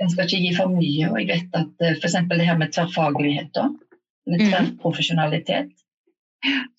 En 0.02 0.10
skal 0.10 0.26
ikke 0.26 0.40
gi 0.42 0.52
for 0.56 0.72
mye. 0.74 1.10
og 1.12 1.20
jeg 1.20 1.28
vet 1.30 1.56
at 1.60 1.84
F.eks. 2.02 2.14
det 2.32 2.46
her 2.48 2.58
med 2.58 2.72
tverrfaglighet. 2.74 3.52
da, 3.54 3.68
eller 4.28 4.40
Mhm. 4.44 4.50
tverrprofesjonalitet. 4.52 5.72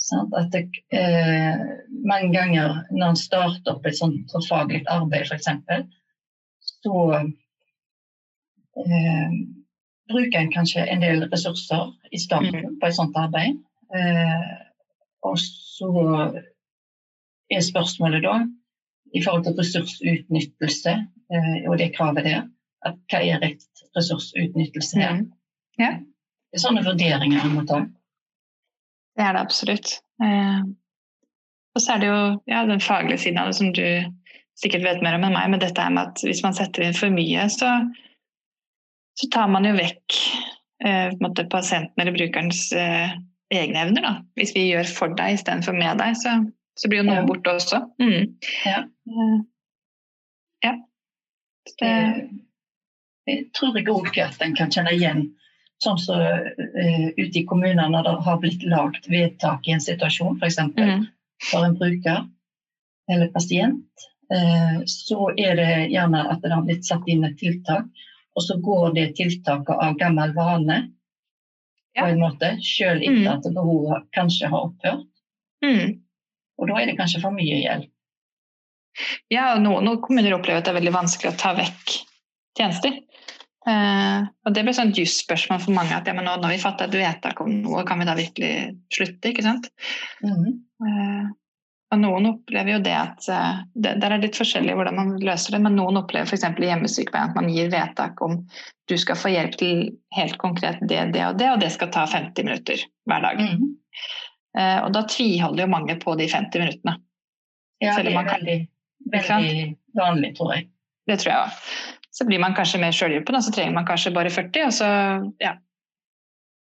Sant? 0.00 0.34
At 0.36 0.52
det, 0.54 0.68
eh, 0.96 1.60
mange 2.06 2.32
ganger 2.34 2.80
når 2.90 3.06
en 3.12 3.18
starter 3.18 3.74
opp 3.74 3.86
et 3.86 3.98
sånt 3.98 4.32
faglig 4.48 4.82
arbeid, 4.88 5.28
f.eks., 5.28 5.48
så 6.80 6.94
eh, 8.80 9.34
bruker 10.10 10.38
en 10.40 10.52
kanskje 10.54 10.86
en 10.88 11.04
del 11.04 11.26
ressurser 11.32 11.92
i 12.10 12.18
starten 12.20 12.78
på 12.80 12.88
et 12.88 12.96
sånt 12.96 13.16
arbeid. 13.20 13.60
Eh, 13.94 14.48
og 15.26 15.36
så 15.38 15.90
er 17.50 17.62
spørsmålet 17.66 18.24
da, 18.24 18.38
i 19.14 19.22
forhold 19.24 19.44
til 19.44 19.58
ressursutnyttelse 19.58 20.92
eh, 21.34 21.56
og 21.68 21.78
det 21.78 21.92
kravet 21.96 22.24
der, 22.24 22.44
at 22.86 22.96
hva 23.10 23.20
er 23.26 23.42
rett 23.42 23.84
ressursutnyttelse 23.96 25.00
her? 25.00 25.18
Mm. 25.20 25.32
Ja. 25.80 25.96
Det 26.50 26.58
er 26.58 26.64
sånne 26.64 26.84
vurderinger 26.86 27.44
en 27.44 27.56
må 27.58 27.66
ta. 27.68 27.84
Det 29.20 29.26
er 29.28 29.36
det 29.36 29.42
absolutt. 29.44 29.94
Eh, 30.24 30.60
og 31.76 31.82
så 31.84 31.94
er 31.94 32.00
det 32.02 32.08
jo 32.08 32.20
ja, 32.50 32.64
den 32.66 32.80
faglige 32.82 33.20
siden 33.26 33.38
av 33.42 33.50
det 33.50 33.56
som 33.60 33.68
du 33.76 33.84
sikkert 34.60 34.84
vet 34.84 35.02
mer 35.04 35.16
om 35.16 35.24
enn 35.28 35.36
meg, 35.36 35.50
men 35.52 35.60
dette 35.62 35.80
er 35.80 35.92
med 35.92 36.10
at 36.10 36.22
hvis 36.26 36.40
man 36.44 36.56
setter 36.56 36.84
inn 36.84 36.96
for 36.96 37.12
mye, 37.14 37.44
så, 37.52 37.68
så 39.20 39.28
tar 39.32 39.48
man 39.52 39.68
jo 39.68 39.74
vekk 39.76 40.16
eh, 40.84 41.12
måte 41.22 41.44
pasienten 41.52 42.00
eller 42.02 42.16
brukerens 42.16 42.66
eh, 42.76 43.14
egne 43.54 43.84
evner. 43.86 44.04
Da. 44.04 44.12
Hvis 44.40 44.52
vi 44.56 44.66
gjør 44.70 44.88
for 44.88 45.14
deg 45.20 45.36
istedenfor 45.38 45.76
med 45.78 46.00
deg, 46.02 46.16
så, 46.20 46.34
så 46.80 46.90
blir 46.90 47.02
jo 47.02 47.08
noe 47.08 47.20
Ja. 47.22 47.26
borte 47.28 47.54
også. 47.60 47.80
Mm. 48.02 48.34
Ja. 48.68 48.82
Eh, 49.12 49.38
ja. 50.66 50.74
Det, 51.80 51.92
Jeg 53.30 53.44
tror 53.56 53.76
jeg 53.78 53.88
òg 53.92 54.16
at 54.24 54.40
en 54.42 54.56
kan 54.58 54.72
kjenne 54.72 54.96
igjen 54.96 55.26
sånn 55.84 55.98
som 56.00 56.20
eh, 56.20 57.08
ute 57.16 57.40
i 57.40 57.46
kommunene 57.48 57.88
når 57.92 58.06
det 58.06 58.14
har 58.26 58.38
blitt 58.42 58.64
lagd 58.68 59.08
vedtak 59.08 59.68
i 59.68 59.74
en 59.76 59.82
situasjon, 59.84 60.38
f.eks. 60.40 60.58
mm. 60.76 61.06
for 61.50 61.66
en 61.66 61.76
bruker 61.78 62.26
eller 63.10 63.30
pasient, 63.34 64.04
uh, 64.30 64.76
så 64.86 65.32
er 65.34 65.56
det 65.58 65.70
gjerne 65.90 66.20
at 66.30 66.44
det 66.44 66.52
har 66.52 66.62
blitt 66.62 66.86
satt 66.86 67.08
inn 67.10 67.24
et 67.26 67.38
tiltak, 67.40 67.88
og 68.38 68.44
så 68.46 68.54
går 68.62 68.92
det 68.94 69.08
tiltaket 69.18 69.74
av 69.74 69.96
gammel 69.98 70.34
vane 70.36 70.76
Ja. 71.96 72.04
på 72.04 72.12
en 72.12 72.20
måte, 72.20 72.52
Mm. 72.54 73.26
etter 73.26 73.32
at 73.32 73.54
behovet 73.54 74.04
kanskje 74.14 74.46
har 74.52 74.68
opphørt. 74.68 75.08
Mm. 75.64 75.98
Og 76.58 76.68
da 76.68 76.76
er 76.78 76.86
det 76.86 76.98
kanskje 77.00 77.20
for 77.20 77.34
mye 77.34 77.56
hjelp. 77.64 77.90
Ja, 79.28 79.56
og 79.56 79.62
noen, 79.64 79.84
noen 79.84 80.00
kommuner 80.00 80.36
opplever 80.36 80.60
at 80.60 80.68
det 80.68 80.70
er 80.70 80.78
veldig 80.78 80.94
vanskelig 80.94 81.32
å 81.32 81.38
ta 81.40 81.52
vekk 81.58 81.96
tjenester. 82.58 83.00
Eh, 83.70 84.28
og 84.46 84.54
det 84.56 84.62
blir 84.66 84.76
sånn 84.76 84.94
jusspørsmål 84.96 85.60
for 85.64 85.76
mange 85.76 85.96
at 85.96 86.08
ja, 86.08 86.14
men 86.16 86.26
nå 86.26 86.38
når 86.40 86.54
vi 86.56 86.62
fatter 86.62 86.88
et 86.88 86.96
vedtak 87.00 87.42
om 87.44 87.52
noe, 87.62 87.84
kan 87.86 88.00
vi 88.00 88.08
da 88.08 88.16
virkelig 88.18 88.54
slutte? 88.92 89.30
ikke 89.30 89.44
sant? 89.46 89.70
Mhm. 90.24 90.56
Eh, 90.86 91.28
og 91.90 91.98
noen 91.98 92.28
opplever 92.28 92.76
jo 92.76 92.82
det 92.86 92.94
at 92.94 93.26
eh, 93.34 93.62
det, 93.74 93.96
Der 94.02 94.14
er 94.14 94.22
litt 94.22 94.38
forskjellig 94.38 94.76
hvordan 94.78 94.94
man 94.94 95.12
løser 95.18 95.56
det, 95.56 95.62
men 95.64 95.74
noen 95.78 95.98
opplever 95.98 96.28
f.eks. 96.30 96.46
i 96.46 96.68
hjemmesykepleien 96.68 97.32
at 97.32 97.38
man 97.38 97.50
gir 97.50 97.70
vedtak 97.72 98.22
om 98.22 98.38
du 98.90 98.96
skal 98.98 99.18
få 99.18 99.32
hjelp 99.34 99.56
til 99.58 99.84
helt 100.14 100.38
konkret 100.42 100.78
det, 100.86 101.02
det 101.14 101.24
og 101.26 101.38
det, 101.40 101.50
og 101.50 101.62
det 101.62 101.72
skal 101.74 101.90
ta 101.94 102.06
50 102.10 102.46
minutter 102.46 102.84
hver 103.10 103.26
dag. 103.26 103.42
Eh, 104.58 104.78
og 104.84 104.92
da 104.94 105.04
tviholder 105.10 105.66
jo 105.66 105.72
mange 105.74 105.98
på 106.02 106.14
de 106.18 106.30
50 106.30 106.62
minuttene. 106.62 106.96
Ja, 107.82 107.96
det 107.98 108.10
er 108.12 108.14
man 108.14 108.28
kan- 108.28 108.44
veldig, 108.44 108.68
veldig 109.14 109.66
vanlig, 109.98 110.36
tror 110.36 110.54
jeg. 110.54 110.68
Det 111.08 111.18
tror 111.22 111.32
jeg 111.32 111.42
òg. 111.42 111.99
Så 112.10 112.26
blir 112.26 112.40
man 112.42 112.54
kanskje 112.58 112.80
mer 112.82 112.94
sjølhjulpen, 112.96 113.36
og 113.38 113.44
så 113.46 113.52
trenger 113.54 113.74
man 113.76 113.86
kanskje 113.86 114.12
bare 114.14 114.30
40, 114.34 114.64
og 114.66 114.72
så 114.74 114.88
ja. 115.42 115.52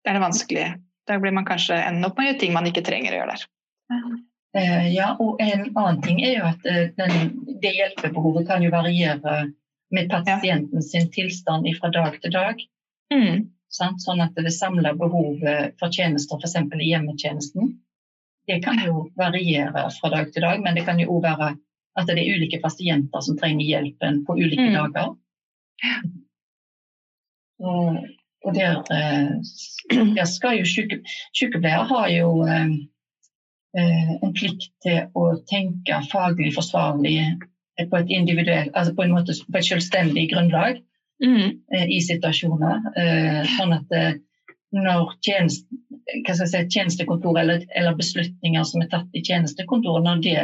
Det 0.03 0.11
er 0.11 0.17
det 0.17 0.23
vanskelig. 0.23 0.65
Da 1.07 1.19
blir 1.23 1.31
man 1.35 1.47
kanskje 1.47 1.77
ender 1.87 2.09
opp 2.09 2.17
med 2.19 2.25
å 2.25 2.29
gjøre 2.31 2.39
ting 2.41 2.55
man 2.55 2.67
ikke 2.67 2.83
trenger 2.87 3.15
å 3.15 3.21
gjøre 3.21 3.35
der. 3.35 3.45
Eh, 4.57 4.87
ja, 4.95 5.13
og 5.19 5.39
en 5.43 5.67
annen 5.69 6.01
ting 6.03 6.19
er 6.23 6.33
jo 6.39 6.45
at 6.49 6.65
eh, 6.67 6.89
den, 6.99 7.31
det 7.63 7.73
hjelpebehovet 7.77 8.47
kan 8.49 8.63
jo 8.63 8.71
variere 8.73 9.37
med 9.95 10.09
pasienten 10.11 10.83
sin 10.83 11.07
tilstand 11.15 11.67
fra 11.79 11.91
dag 11.95 12.17
til 12.23 12.33
dag. 12.35 12.63
Mm. 13.13 13.45
Sånn 13.71 14.23
at 14.23 14.35
det 14.35 14.51
samla 14.55 14.93
behovet 14.99 15.75
for 15.79 15.91
tjenester, 15.93 16.39
f.eks. 16.39 16.55
i 16.75 16.89
hjemmetjenesten, 16.89 17.75
det 18.47 18.61
kan 18.63 18.79
jo 18.83 19.07
variere 19.19 19.87
fra 19.99 20.11
dag 20.11 20.31
til 20.33 20.43
dag, 20.43 20.59
men 20.63 20.75
det 20.75 20.85
kan 20.87 20.99
jo 20.99 21.17
òg 21.17 21.23
være 21.27 21.53
at 21.97 22.07
det 22.07 22.19
er 22.21 22.35
ulike 22.37 22.59
pasienter 22.63 23.23
som 23.25 23.37
trenger 23.39 23.67
hjelpen 23.67 24.21
på 24.27 24.35
ulike 24.39 24.67
Mm. 24.69 24.75
dager. 24.75 25.15
Og, 27.59 27.97
og 28.45 28.55
der, 28.55 28.83
eh, 28.93 29.31
der 30.17 30.25
skal 30.29 30.59
jo 30.59 30.65
syke, 30.65 31.01
sykepleier 31.37 31.87
har 31.89 32.07
jo 32.13 32.29
eh, 32.45 32.73
eh, 33.77 34.11
en 34.23 34.33
plikt 34.37 34.69
til 34.85 35.07
å 35.17 35.31
tenke 35.49 36.01
faglig 36.11 36.53
forsvarlig 36.55 37.17
på 37.77 37.97
et 37.97 38.13
individuelt, 38.13 38.71
altså 38.73 38.93
på 38.97 39.05
måte 39.13 39.33
på 39.45 39.57
et 39.57 39.71
selvstendig 39.71 40.29
grunnlag 40.33 40.83
Mm. 41.17 41.63
i 41.89 41.97
situasjoner. 41.97 42.83
Sånn 43.55 43.71
at 43.73 43.93
når 44.75 45.13
tjenest, 45.25 45.65
si, 46.27 46.59
tjenestekontor 46.69 47.39
eller, 47.39 47.63
eller 47.75 47.95
beslutninger 47.97 48.65
som 48.67 48.83
er 48.83 48.89
tatt 48.91 49.15
i 49.17 49.23
tjenestekontoret, 49.25 50.03
når 50.05 50.21
det 50.25 50.35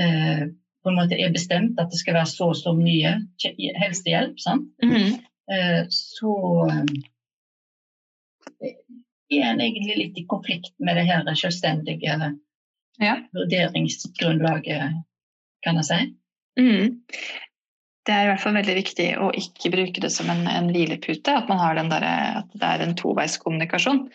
eh, 0.00 0.46
på 0.86 0.92
en 0.92 1.00
måte 1.00 1.18
er 1.18 1.34
bestemt 1.34 1.80
at 1.82 1.90
det 1.90 1.98
skal 1.98 2.14
være 2.14 2.30
så 2.30 2.52
og 2.52 2.58
så 2.58 2.70
mye 2.76 3.16
helsehjelp, 3.82 4.38
sant? 4.38 4.68
Mm. 4.82 4.94
-hmm. 4.94 5.16
så 5.90 6.34
eh, 8.62 8.76
er 9.30 9.50
en 9.50 9.60
egentlig 9.60 9.96
litt 9.96 10.18
i 10.18 10.26
konflikt 10.30 10.74
med 10.78 10.96
det 10.96 11.08
her 11.10 11.34
selvstendige 11.34 12.36
Ja. 13.00 13.16
vurderingsgrunnlaget, 13.34 15.02
kan 15.62 15.76
jeg 15.76 15.84
si. 15.84 16.00
Mm. 16.60 17.02
Det 18.06 18.14
er 18.14 18.22
i 18.22 18.26
hvert 18.30 18.40
fall 18.40 18.54
veldig 18.54 18.74
viktig 18.74 19.18
å 19.18 19.32
ikke 19.34 19.70
bruke 19.70 20.00
det 20.00 20.12
som 20.14 20.30
en, 20.30 20.46
en 20.46 20.70
hvilepute. 20.70 21.34
At 21.36 21.48
man 21.48 21.58
har 21.58 21.74
den 21.74 21.90
der, 21.90 22.02
at 22.38 22.48
det 22.54 22.62
er 22.62 22.84
en 22.84 22.94
toveiskommunikasjon 22.96 24.08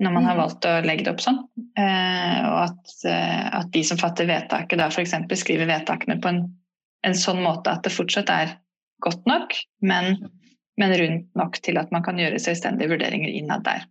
når 0.00 0.12
man 0.12 0.24
har 0.24 0.34
Mm. 0.34 0.40
valgt 0.42 0.64
å 0.64 0.84
legge 0.84 1.04
det 1.04 1.12
opp 1.12 1.20
sånn. 1.20 1.38
Eh, 1.78 2.40
og 2.48 2.58
at, 2.70 2.92
eh, 3.04 3.48
at 3.58 3.70
de 3.72 3.82
som 3.84 3.98
fatter 3.98 4.26
vedtaket, 4.26 4.78
da 4.78 4.86
f.eks. 4.86 5.14
skriver 5.38 5.66
vedtakene 5.66 6.20
på 6.20 6.28
en, 6.28 6.56
en 7.04 7.14
sånn 7.14 7.42
måte 7.42 7.70
at 7.70 7.82
det 7.82 7.92
fortsatt 7.92 8.30
er 8.30 8.56
godt 9.02 9.24
nok, 9.26 9.54
men, 9.82 10.30
men 10.78 10.94
rundt 10.98 11.28
nok 11.34 11.58
til 11.62 11.78
at 11.78 11.90
man 11.92 12.02
kan 12.02 12.16
gjøre 12.16 12.38
selvstendige 12.40 12.88
vurderinger 12.88 13.28
innad 13.28 13.64
der. 13.64 13.84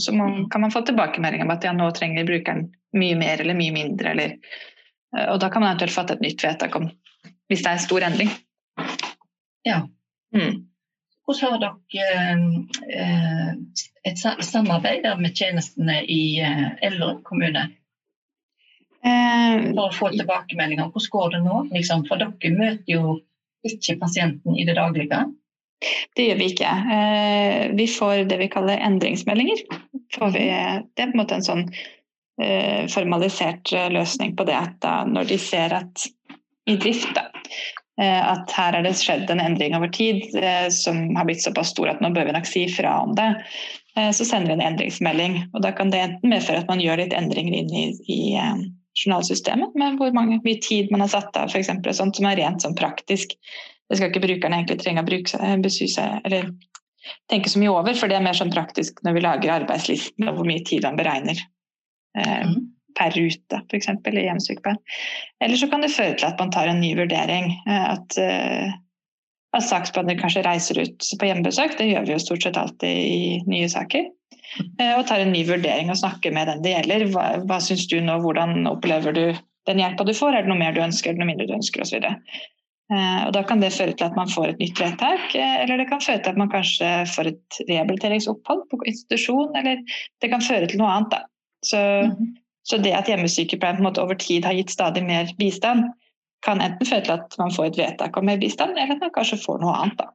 Så 0.00 0.12
må, 0.12 0.26
Mm. 0.26 0.48
kan 0.50 0.60
man 0.60 0.70
få 0.70 0.82
tilbakemelding 0.82 1.42
om 1.42 1.50
at 1.50 1.62
ja, 1.64 1.72
nå 1.72 1.90
trenger 1.94 2.24
brukeren 2.26 2.72
mye 2.94 3.14
mer 3.16 3.40
eller 3.40 3.54
mye 3.54 3.72
mindre. 3.72 4.10
Eller, 4.10 4.36
eh, 5.16 5.28
og 5.32 5.40
da 5.40 5.48
kan 5.50 5.62
man 5.62 5.76
eventuelt 5.76 5.92
fatte 5.94 6.14
et 6.14 6.20
nytt 6.20 6.42
vedtak 6.42 6.74
om 6.76 6.90
hvis 7.50 7.62
det 7.62 7.66
er 7.66 7.72
en 7.72 7.78
stor 7.78 8.00
endring. 8.00 8.30
Ja. 9.64 9.82
Mm. 10.34 10.66
Hvordan 11.24 11.54
har 11.54 11.60
dere 11.62 12.32
eh, 12.92 13.52
et 14.04 14.20
samarbeid 14.44 15.06
med 15.20 15.32
tjenestene 15.32 16.02
i 16.04 16.36
eh, 16.44 16.66
Elverum 16.84 17.22
kommune 17.24 17.70
Eh, 19.04 19.70
for 19.74 19.90
å 19.90 19.92
få 19.92 20.10
tilbakemeldinger? 20.14 20.88
Hvordan 20.88 21.12
går 21.12 21.32
det 21.34 21.40
nå? 21.44 21.56
Liksom, 21.74 22.04
for 22.08 22.20
dere 22.22 22.52
møter 22.56 22.92
jo 22.94 23.16
ikke 23.68 23.98
pasienten 24.00 24.56
i 24.56 24.64
det 24.64 24.76
daglige. 24.78 25.24
det 26.16 26.28
gjør 26.28 26.40
vi 26.40 26.46
ikke. 26.52 26.70
Eh, 26.96 27.64
vi 27.76 27.88
får 27.90 28.24
det 28.30 28.40
vi 28.40 28.48
kaller 28.52 28.80
endringsmeldinger. 28.86 29.64
Vi, 29.68 30.30
det 30.40 30.48
er 30.48 30.86
på 30.96 31.10
en 31.10 31.20
måte 31.20 31.36
en 31.36 31.44
sånn 31.44 31.64
eh, 32.40 32.88
formalisert 32.92 33.72
eh, 33.76 33.90
løsning 33.92 34.36
på 34.38 34.48
det 34.48 34.56
at 34.56 34.88
når 35.10 35.28
de 35.34 35.40
ser 35.42 35.76
at 35.82 36.06
i 36.64 36.78
drift 36.80 37.10
da, 37.16 37.26
eh, 37.28 37.83
at 38.02 38.50
her 38.56 38.74
er 38.74 38.82
det 38.86 38.96
skjedd 38.98 39.28
en 39.30 39.42
endring 39.42 39.76
over 39.76 39.90
tid 39.94 40.34
eh, 40.40 40.66
som 40.74 41.14
har 41.16 41.28
blitt 41.28 41.44
såpass 41.44 41.70
stor 41.74 41.92
at 41.92 42.00
nå 42.02 42.10
bør 42.14 42.26
vi 42.26 42.34
nok 42.34 42.48
si 42.48 42.64
fra 42.72 42.96
om 43.04 43.14
det, 43.14 43.28
eh, 43.96 44.10
så 44.10 44.26
sender 44.26 44.50
vi 44.50 44.56
en 44.58 44.66
endringsmelding. 44.72 45.36
Og 45.54 45.62
da 45.62 45.70
kan 45.76 45.92
det 45.94 46.02
enten 46.02 46.32
medføre 46.32 46.64
at 46.64 46.70
man 46.72 46.82
gjør 46.82 47.04
litt 47.04 47.14
endringer 47.14 47.54
inn 47.60 47.70
i, 47.70 47.84
i 48.10 48.20
eh, 48.40 48.66
journalsystemet, 49.04 49.74
med 49.78 49.98
hvor 50.00 50.14
mange, 50.14 50.40
mye 50.42 50.60
tid 50.62 50.90
man 50.94 51.04
har 51.06 51.12
satt 51.14 51.38
av, 51.38 51.50
f.eks. 51.50 51.70
Sånt 51.98 52.18
som 52.18 52.28
er 52.30 52.38
rent 52.42 52.66
sånn 52.66 52.76
praktisk. 52.78 53.34
Det 53.90 53.98
skal 53.98 54.10
ikke 54.10 54.26
brukerne 54.26 54.60
egentlig 54.60 54.80
trenge 54.82 55.02
å 55.02 55.08
bruke, 55.08 55.30
seg- 55.30 56.20
eller 56.24 56.52
tenke 57.30 57.50
så 57.52 57.60
mye 57.60 57.72
over, 57.74 57.94
for 57.98 58.10
det 58.10 58.16
er 58.18 58.24
mer 58.24 58.38
sånn 58.38 58.54
praktisk 58.54 59.02
når 59.04 59.18
vi 59.18 59.24
lager 59.26 59.54
arbeidslisten 59.58 60.30
og 60.30 60.38
hvor 60.38 60.48
mye 60.48 60.62
tid 60.66 60.86
man 60.86 60.98
beregner 60.98 61.42
Mm. 62.14 62.73
Per 62.98 63.14
rute, 63.16 63.60
f.eks. 63.70 63.88
i 63.90 64.24
hjemmesykepleien. 64.24 64.80
Eller 65.44 65.60
så 65.60 65.68
kan 65.70 65.84
det 65.84 65.92
føre 65.94 66.16
til 66.16 66.28
at 66.28 66.40
man 66.40 66.52
tar 66.54 66.70
en 66.70 66.80
ny 66.80 66.94
vurdering. 66.98 67.52
eh, 67.66 67.86
At, 67.94 68.18
eh, 68.18 68.74
at 69.54 69.66
saksbehandler 69.68 70.18
kanskje 70.18 70.44
reiser 70.46 70.80
ut 70.82 71.08
på 71.20 71.28
hjemmebesøk, 71.28 71.76
det 71.78 71.88
gjør 71.90 72.06
vi 72.06 72.14
jo 72.14 72.22
stort 72.22 72.42
sett 72.46 72.56
alltid 72.58 72.90
i 72.90 73.42
nye 73.50 73.68
saker. 73.70 74.06
eh, 74.80 74.94
Og 74.98 75.06
tar 75.06 75.20
en 75.20 75.32
ny 75.32 75.44
vurdering 75.46 75.90
og 75.90 75.98
snakker 75.98 76.32
med 76.32 76.48
den 76.48 76.62
det 76.62 76.74
gjelder. 76.76 77.06
Hva, 77.14 77.26
hva 77.46 77.60
syns 77.60 77.86
du 77.90 78.00
nå, 78.00 78.20
hvordan 78.22 78.66
opplever 78.70 79.14
du 79.14 79.24
den 79.66 79.78
hjelpa 79.80 80.04
du 80.04 80.12
får? 80.14 80.34
Er 80.34 80.42
det 80.42 80.52
noe 80.52 80.60
mer 80.60 80.74
du 80.74 80.82
ønsker, 80.84 81.10
er 81.10 81.14
det 81.14 81.22
noe 81.22 81.32
mindre 81.32 81.46
du 81.48 81.54
ønsker, 81.56 81.82
osv. 81.82 82.04
Og 82.94 83.32
Da 83.32 83.42
kan 83.48 83.62
det 83.62 83.72
føre 83.72 83.94
til 83.96 84.06
at 84.06 84.14
man 84.14 84.28
får 84.28 84.50
et 84.52 84.58
nytt 84.60 84.78
vedtak, 84.78 85.34
eller 85.34 85.80
det 85.80 85.88
kan 85.88 86.02
føre 86.04 86.20
til 86.20 86.34
at 86.34 86.36
man 86.36 86.50
kanskje 86.52 86.90
får 87.08 87.30
et 87.30 87.60
rehabiliteringsopphold 87.70 88.66
på 88.70 88.82
institusjon, 88.86 89.56
eller 89.56 89.80
det 90.20 90.30
kan 90.30 90.44
føre 90.44 90.68
til 90.68 90.78
noe 90.82 90.90
annet. 90.92 91.14
Da. 91.14 91.22
Så, 91.64 91.80
mm. 92.12 92.34
Så 92.64 92.78
det 92.80 92.94
at 92.96 93.08
hjemmesykepleien 93.10 93.76
på 93.78 93.84
en 93.84 93.88
måte 93.90 94.02
over 94.02 94.16
tid 94.20 94.46
har 94.48 94.56
gitt 94.56 94.72
stadig 94.72 95.04
mer 95.04 95.28
bistand, 95.38 95.90
kan 96.44 96.60
enten 96.64 96.88
føre 96.88 97.04
til 97.04 97.16
at 97.16 97.36
man 97.40 97.52
får 97.52 97.70
et 97.70 97.80
vedtak 97.80 98.16
om 98.16 98.26
mer 98.28 98.40
bistand, 98.40 98.76
eller 98.76 98.96
at 98.96 99.04
man 99.04 99.12
kanskje 99.14 99.40
får 99.42 99.60
noe 99.62 99.74
annet. 99.80 100.00
Da. 100.00 100.10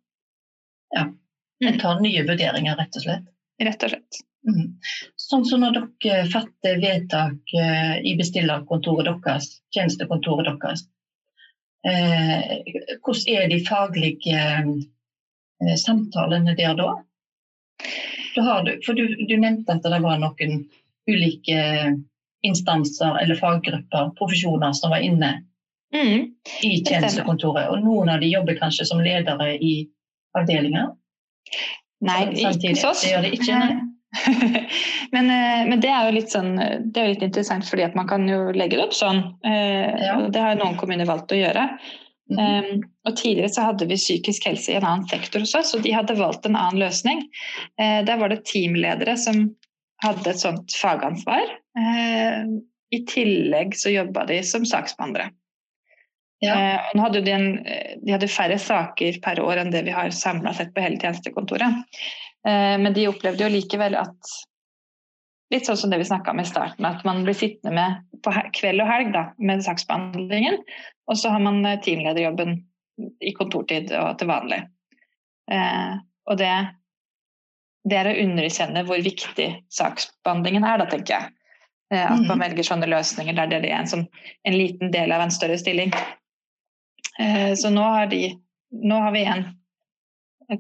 Ja. 0.97 1.05
En 1.69 1.79
tar 1.81 2.01
nye 2.01 2.23
vurderinger, 2.25 2.77
rett 2.79 2.97
og 2.97 3.05
slett. 3.05 3.29
Rett 3.61 3.85
og 3.85 3.93
slett. 3.93 4.21
Mm. 4.47 4.67
Sånn 5.19 5.43
som 5.45 5.65
når 5.65 5.81
dere 6.01 6.23
fatter 6.31 6.79
vedtak 6.79 7.53
eh, 7.59 7.97
i 8.07 8.15
bestillerkontoret 8.17 9.19
deres, 9.25 9.49
tjenestekontoret 9.75 10.61
deres. 10.61 10.85
Eh, 11.87 12.55
hvordan 13.03 13.35
er 13.35 13.49
de 13.51 13.59
faglige 13.67 14.39
eh, 14.39 15.75
samtalene 15.79 16.55
der 16.57 16.77
da? 16.79 16.93
Du, 18.35 18.71
for 18.85 18.95
du, 18.95 19.03
du, 19.27 19.35
nevnte 19.35 19.75
at 19.75 19.83
det 19.83 19.99
var 20.03 20.19
noen 20.21 20.63
ulike 21.09 21.59
instanser 22.45 23.19
eller 23.21 23.35
faggrupper, 23.35 24.11
profesjoner, 24.17 24.73
som 24.73 24.93
var 24.93 25.03
inne 25.05 25.33
mm. 25.95 26.25
i 26.63 26.73
tjenestekontoret. 26.85 27.69
Og 27.73 27.83
noen 27.83 28.11
av 28.13 28.23
de 28.23 28.31
jobber 28.31 28.59
kanskje 28.59 28.87
som 28.89 29.03
ledere 29.03 29.53
i 29.57 29.73
avdelinger? 30.37 30.93
Nei, 32.05 32.19
ikke 32.39 32.73
hos 32.73 32.85
oss. 32.87 33.03
Det 33.03 33.13
gjør 33.13 33.25
de 33.27 33.37
ikke, 33.37 33.61
nei. 33.63 33.79
men, 35.13 35.27
eh, 35.29 35.63
men, 35.69 35.81
det 35.83 35.89
er 35.93 36.07
jo 36.07 36.13
litt 36.15 36.31
sånn 36.33 36.55
Det 36.57 36.97
er 36.97 37.11
litt 37.11 37.21
interessant 37.27 37.67
fordi 37.67 37.83
at 37.85 37.93
man 37.93 38.07
kan 38.09 38.23
jo 38.25 38.47
legge 38.55 38.79
det 38.79 38.87
opp 38.87 38.95
sånn. 38.97 39.19
Eh, 39.45 40.05
ja. 40.07 40.15
Det 40.33 40.41
har 40.41 40.57
noen 40.57 40.79
kommuner 40.79 41.09
valgt 41.09 41.35
å 41.35 41.37
gjøre. 41.37 41.67
Mm 41.69 42.07
um, 42.37 42.81
og 43.09 43.15
Tidligere 43.17 43.49
så 43.49 43.63
hadde 43.65 43.87
vi 43.89 43.97
psykisk 43.97 44.43
helse 44.45 44.69
i 44.69 44.75
en 44.77 44.85
annen 44.85 45.07
sektor 45.09 45.41
hos 45.41 45.55
oss, 45.57 45.71
og 45.73 45.81
de 45.81 45.95
hadde 45.95 46.17
valgt 46.19 46.45
en 46.45 46.57
annen 46.59 46.77
løsning. 46.77 47.23
Uh, 47.81 48.05
der 48.05 48.19
var 48.21 48.29
det 48.29 48.43
teamledere 48.45 49.15
som 49.17 49.47
hadde 50.03 50.29
et 50.29 50.41
sånt 50.41 50.75
fagansvar. 50.77 51.55
Uh, 51.77 52.57
I 52.95 53.03
tillegg 53.09 53.75
så 53.77 53.93
jobba 53.93 54.25
de 54.29 54.39
som 54.47 54.65
saksbehandlere. 54.67 55.29
Ja. 56.41 56.55
Uh, 56.55 57.03
hadde 57.03 57.21
de, 57.25 57.35
en, 57.35 57.49
de, 57.65 58.13
hadde 58.13 58.31
færre 58.31 58.57
saker 58.61 59.19
per 59.23 59.41
år 59.43 59.61
enn 59.61 59.73
det 59.73 59.83
vi 59.85 59.93
har 59.93 60.13
samla 60.15 60.55
sett 60.57 60.73
på 60.73 60.85
hele 60.85 61.01
tjenestekontoret. 61.01 61.83
Eh, 62.47 62.77
men 62.79 62.93
de 62.93 63.07
opplevde 63.09 63.43
jo 63.45 63.51
likevel 63.51 63.97
at 63.99 64.37
Litt 65.49 65.65
sånn 65.65 65.79
som 65.81 65.89
det 65.89 65.97
vi 65.97 66.05
snakka 66.05 66.29
om 66.29 66.39
i 66.43 66.45
starten, 66.45 66.85
at 66.85 66.99
man 67.07 67.23
blir 67.25 67.33
sittende 67.33 67.71
med 67.73 68.19
på 68.21 68.29
kveld 68.53 68.83
og 68.83 68.85
helg 68.85 69.07
da, 69.15 69.23
med 69.41 69.63
saksbehandlingen. 69.65 70.59
Og 71.09 71.17
så 71.17 71.31
har 71.33 71.41
man 71.41 71.63
eh, 71.65 71.79
teamlederjobben 71.81 72.51
i 73.25 73.31
kontortid 73.33 73.89
og 73.97 74.11
til 74.19 74.29
vanlig. 74.29 74.59
Eh, 75.49 75.95
og 76.29 76.37
det, 76.37 76.51
det 77.81 77.97
er 77.97 78.11
å 78.11 78.13
underkjenne 78.27 78.85
hvor 78.85 79.01
viktig 79.01 79.47
saksbehandlingen 79.73 80.69
er, 80.69 80.83
da, 80.83 80.87
tenker 80.93 81.15
jeg. 81.15 81.33
At 81.89 82.21
man 82.21 82.37
mm. 82.37 82.41
velger 82.43 82.67
sånne 82.67 82.89
løsninger 82.89 83.33
der 83.33 83.49
det 83.49 83.63
er 83.63 83.79
en, 83.79 83.87
sånn, 83.89 84.05
en 84.45 84.57
liten 84.57 84.91
del 84.93 85.11
av 85.15 85.23
en 85.23 85.33
større 85.33 85.57
stilling. 85.57 85.89
Så 87.57 87.71
nå 87.73 87.81
har, 87.81 88.05
de, 88.11 88.35
nå 88.85 88.99
har 89.01 89.11
vi 89.15 89.23
en 89.27 89.41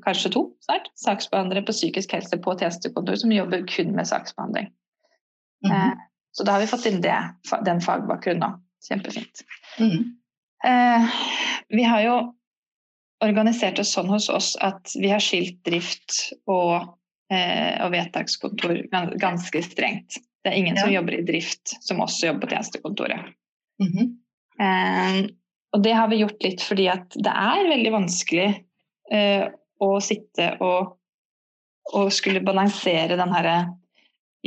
kanskje 0.03 0.31
to 0.33 0.41
snart, 0.65 0.89
saksbehandlere 0.97 1.61
på 1.67 1.75
psykisk 1.75 2.17
helse 2.17 2.39
på 2.41 2.55
tjenestekontor 2.57 3.19
som 3.21 3.31
jobber 3.31 3.61
kun 3.69 3.93
med 3.95 4.09
saksbehandling. 4.09 4.71
Mm 5.65 5.75
-hmm. 5.75 5.93
så 6.31 6.43
da 6.43 6.51
har 6.51 6.59
vi 6.59 6.67
fått 6.73 6.85
inn 6.85 7.01
det, 7.01 7.19
den 7.65 7.81
fagbakgrunnen 7.81 8.49
òg. 8.49 8.59
Kjempefint. 8.89 9.45
Mm 9.79 10.19
vi 11.69 11.83
har 11.83 12.01
jo 12.01 12.15
organisert 13.23 13.79
oss 13.79 13.93
sånn 13.93 14.09
hos 14.11 14.29
oss 14.31 14.53
at 14.63 14.91
vi 14.99 15.11
har 15.11 15.23
skilt 15.23 15.59
drift 15.67 16.31
og, 16.49 16.95
eh, 17.31 17.75
og 17.83 17.91
vedtakskontor 17.95 18.85
ganske 19.19 19.63
strengt. 19.63 20.19
Det 20.43 20.51
er 20.51 20.57
ingen 20.59 20.77
ja. 20.77 20.85
som 20.85 20.93
jobber 20.93 21.17
i 21.17 21.25
drift 21.27 21.75
som 21.83 22.01
også 22.03 22.29
jobber 22.29 22.47
på 22.47 22.53
tjenestekontoret. 22.53 23.35
Mm 23.79 23.91
-hmm. 23.91 25.29
og 25.71 25.83
det 25.83 25.93
har 25.93 26.07
vi 26.07 26.15
gjort 26.19 26.43
litt 26.43 26.61
fordi 26.61 26.87
at 26.87 27.13
det 27.15 27.31
er 27.31 27.69
veldig 27.69 27.91
vanskelig 27.91 28.63
å 29.79 29.99
sitte 29.99 30.57
og, 30.59 30.97
og 31.93 32.11
skulle 32.13 32.43
balansere 32.43 33.15
den 33.15 33.31
herre 33.33 33.79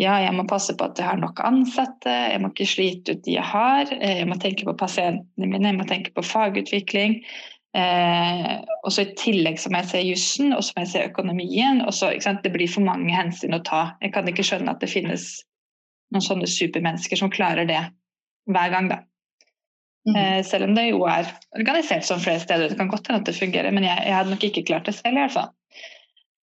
ja, 0.00 0.14
jeg 0.24 0.32
må 0.32 0.46
passe 0.48 0.72
på 0.76 0.86
at 0.88 0.96
jeg 0.96 1.04
har 1.04 1.18
nok 1.20 1.40
ansatte, 1.44 2.12
jeg 2.32 2.40
må 2.40 2.48
ikke 2.52 2.68
slite 2.68 3.12
ut 3.12 3.24
de 3.26 3.34
jeg 3.34 3.44
har. 3.44 3.90
Jeg 3.92 4.24
må 4.28 4.38
tenke 4.40 4.64
på 4.64 4.76
pasientene 4.80 5.48
mine, 5.48 5.68
jeg 5.68 5.76
må 5.76 5.84
tenke 5.88 6.14
på 6.16 6.24
fagutvikling. 6.24 7.18
Eh, 7.76 8.54
og 8.84 8.92
så 8.92 9.04
I 9.04 9.12
tillegg 9.20 9.60
så 9.60 9.72
må 9.72 9.82
jeg 9.82 9.90
se 9.90 10.00
jussen 10.04 10.52
og 10.52 10.60
så 10.64 10.74
må 10.76 10.84
jeg 10.86 10.92
se 10.94 11.04
økonomien. 11.10 11.82
og 11.84 11.92
så, 11.96 12.12
Det 12.16 12.52
blir 12.52 12.72
for 12.72 12.84
mange 12.84 13.12
hensyn 13.12 13.56
å 13.56 13.62
ta. 13.64 13.92
Jeg 14.00 14.14
kan 14.16 14.28
ikke 14.28 14.46
skjønne 14.48 14.72
at 14.72 14.80
det 14.80 14.92
finnes 14.92 15.42
noen 16.12 16.24
sånne 16.24 16.50
supermennesker 16.50 17.18
som 17.18 17.32
klarer 17.32 17.68
det 17.68 17.80
hver 18.50 18.74
gang. 18.74 18.90
da. 18.92 19.02
Mm. 20.08 20.16
Eh, 20.18 20.40
selv 20.46 20.66
om 20.66 20.74
det 20.74 20.88
jo 20.88 21.04
er 21.06 21.28
organisert 21.58 22.06
som 22.06 22.22
flere 22.22 22.42
steder. 22.42 22.72
Det 22.72 22.78
kan 22.80 22.90
godt 22.90 23.08
hende 23.08 23.22
at 23.22 23.30
det 23.30 23.38
fungerer, 23.38 23.74
men 23.74 23.86
jeg, 23.86 23.98
jeg 24.06 24.16
hadde 24.16 24.34
nok 24.34 24.46
ikke 24.48 24.66
klart 24.70 24.88
det 24.88 24.96
selv. 24.98 25.16
i 25.16 25.22
hvert 25.22 25.36
fall. 25.36 25.52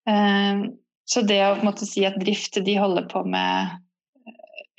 Eh, 0.08 0.66
så 1.10 1.22
det 1.26 1.40
å 1.44 1.54
måte, 1.66 1.88
si 1.88 2.04
at 2.06 2.18
drift 2.20 2.60
de 2.64 2.76
holder 2.78 3.08
på 3.10 3.24
med 3.26 3.78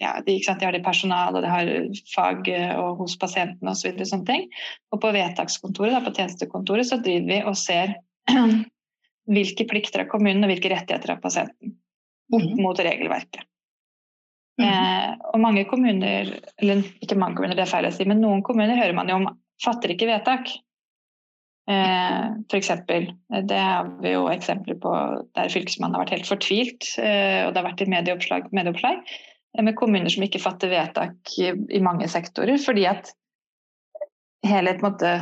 ja, 0.02 0.16
de, 0.26 0.40
de 0.40 0.66
har 0.66 0.74
det 0.74 0.82
personal 0.82 1.36
og 1.38 1.44
de 1.44 1.50
har 1.52 1.70
fag 2.10 2.48
eh, 2.50 2.74
og 2.80 3.04
hos 3.04 3.18
pasientene 3.22 3.76
osv. 3.76 3.94
Og, 3.94 4.08
så 4.10 4.22
og 4.96 5.02
på 5.04 5.12
vedtakskontoret, 5.14 5.94
da, 5.94 6.02
på 6.06 6.16
tjenestekontoret, 6.18 6.90
så 6.90 6.98
driver 7.04 7.30
vi 7.30 7.42
og 7.46 7.58
ser 7.60 7.94
hvilke 9.36 9.68
plikter 9.70 10.06
av 10.06 10.12
kommunen 10.12 10.48
og 10.48 10.54
hvilke 10.54 10.74
rettigheter 10.74 11.14
av 11.14 11.22
pasienten 11.22 11.78
opp 12.32 12.48
mm. 12.48 12.60
mot 12.64 12.80
regelverket. 12.80 13.46
Eh, 14.66 15.14
og 15.32 15.40
mange 15.44 15.64
kommuner, 15.70 16.34
eller 16.62 16.84
ikke 17.04 17.18
mange 17.20 17.38
kommuner, 17.38 17.58
det 17.58 17.66
er 17.66 17.72
feil 17.72 17.88
å 17.88 17.94
si, 17.96 18.08
men 18.10 18.22
noen 18.24 18.44
kommuner 18.46 18.80
hører 18.80 18.98
man 18.98 19.10
jo 19.12 19.22
om 19.22 19.30
fatter 19.62 19.94
ikke 19.94 20.10
vedtak. 20.10 20.50
Eh, 21.70 22.24
F.eks. 22.50 22.72
Det 23.48 23.60
har 23.60 23.92
vi 24.02 24.16
jo 24.16 24.26
eksempler 24.32 24.80
på 24.82 24.94
der 25.38 25.52
Fylkesmannen 25.54 25.96
har 25.96 26.06
vært 26.06 26.16
helt 26.18 26.30
fortvilt, 26.30 26.94
eh, 27.02 27.44
og 27.46 27.54
det 27.54 27.62
har 27.62 27.70
vært 27.70 27.86
i 27.86 27.92
medieoppslag, 27.92 28.50
medieoppslag 28.56 29.04
eh, 29.06 29.64
med 29.64 29.78
kommuner 29.80 30.12
som 30.12 30.26
ikke 30.26 30.42
fatter 30.42 30.74
vedtak 30.74 31.36
i, 31.38 31.52
i 31.78 31.84
mange 31.84 32.10
sektorer, 32.12 32.58
fordi 32.62 32.88
at 32.90 33.14
hele 34.48 34.74
måte, 34.82 35.16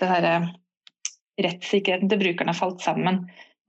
det 0.00 0.08
her, 0.08 0.28
rettssikkerheten 1.42 2.10
til 2.10 2.20
brukerne 2.20 2.52
har 2.52 2.58
falt 2.58 2.82
sammen. 2.84 3.22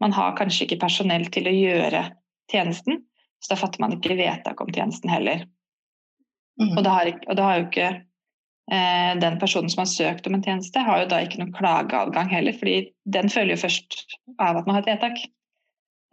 Man 0.03 0.15
har 0.15 0.35
kanskje 0.37 0.65
ikke 0.65 0.81
personell 0.83 1.27
til 1.31 1.47
å 1.47 1.53
gjøre 1.55 2.07
tjenesten. 2.51 3.03
Så 3.43 3.51
da 3.51 3.59
fatter 3.59 3.83
man 3.83 3.97
ikke 3.97 4.15
vedtak 4.15 4.61
om 4.63 4.71
tjenesten 4.71 5.11
heller. 5.11 5.45
Mm. 6.61 6.77
Og, 6.77 6.81
da 6.85 6.95
har, 6.95 7.11
og 7.27 7.37
da 7.37 7.45
har 7.47 7.59
jo 7.59 7.65
ikke 7.67 7.87
eh, 8.71 9.13
den 9.19 9.39
personen 9.41 9.71
som 9.73 9.83
har 9.83 9.89
søkt 9.91 10.29
om 10.29 10.37
en 10.37 10.45
tjeneste, 10.45 10.79
har 10.79 11.03
jo 11.03 11.09
da 11.11 11.19
ikke 11.25 11.41
noen 11.41 11.55
klageadgang 11.55 12.31
heller, 12.31 12.55
fordi 12.55 12.77
den 13.03 13.31
følger 13.33 13.57
jo 13.57 13.63
først 13.65 13.97
av 14.37 14.61
at 14.61 14.69
man 14.69 14.77
har 14.77 14.85
et 14.85 14.91
vedtak. 14.93 15.25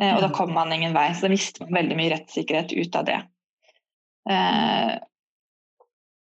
Eh, 0.02 0.14
og 0.14 0.24
da 0.24 0.32
kommer 0.34 0.62
man 0.62 0.74
ingen 0.74 0.96
vei. 0.96 1.10
Så 1.14 1.28
da 1.28 1.34
mister 1.34 1.66
man 1.66 1.78
veldig 1.82 2.00
mye 2.00 2.14
rettssikkerhet 2.16 2.74
ut 2.74 2.98
av 2.98 3.06
det. 3.06 3.20
Eh, 4.30 4.94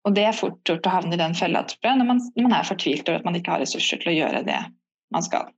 og 0.08 0.15
det 0.15 0.26
er 0.30 0.36
fort 0.38 0.62
gjort 0.67 0.88
å 0.88 0.93
havne 0.93 1.15
i 1.15 1.19
den 1.19 1.36
fella 1.38 1.65
når 1.84 2.08
man, 2.08 2.22
når 2.36 2.45
man 2.45 2.56
er 2.56 2.67
fortvilt 2.67 3.10
over 3.10 3.19
at 3.19 3.28
man 3.28 3.36
ikke 3.38 3.52
har 3.52 3.63
ressurser 3.63 4.00
til 4.02 4.13
å 4.13 4.15
gjøre 4.15 4.45
det 4.48 4.60
man 5.13 5.26
skal. 5.26 5.50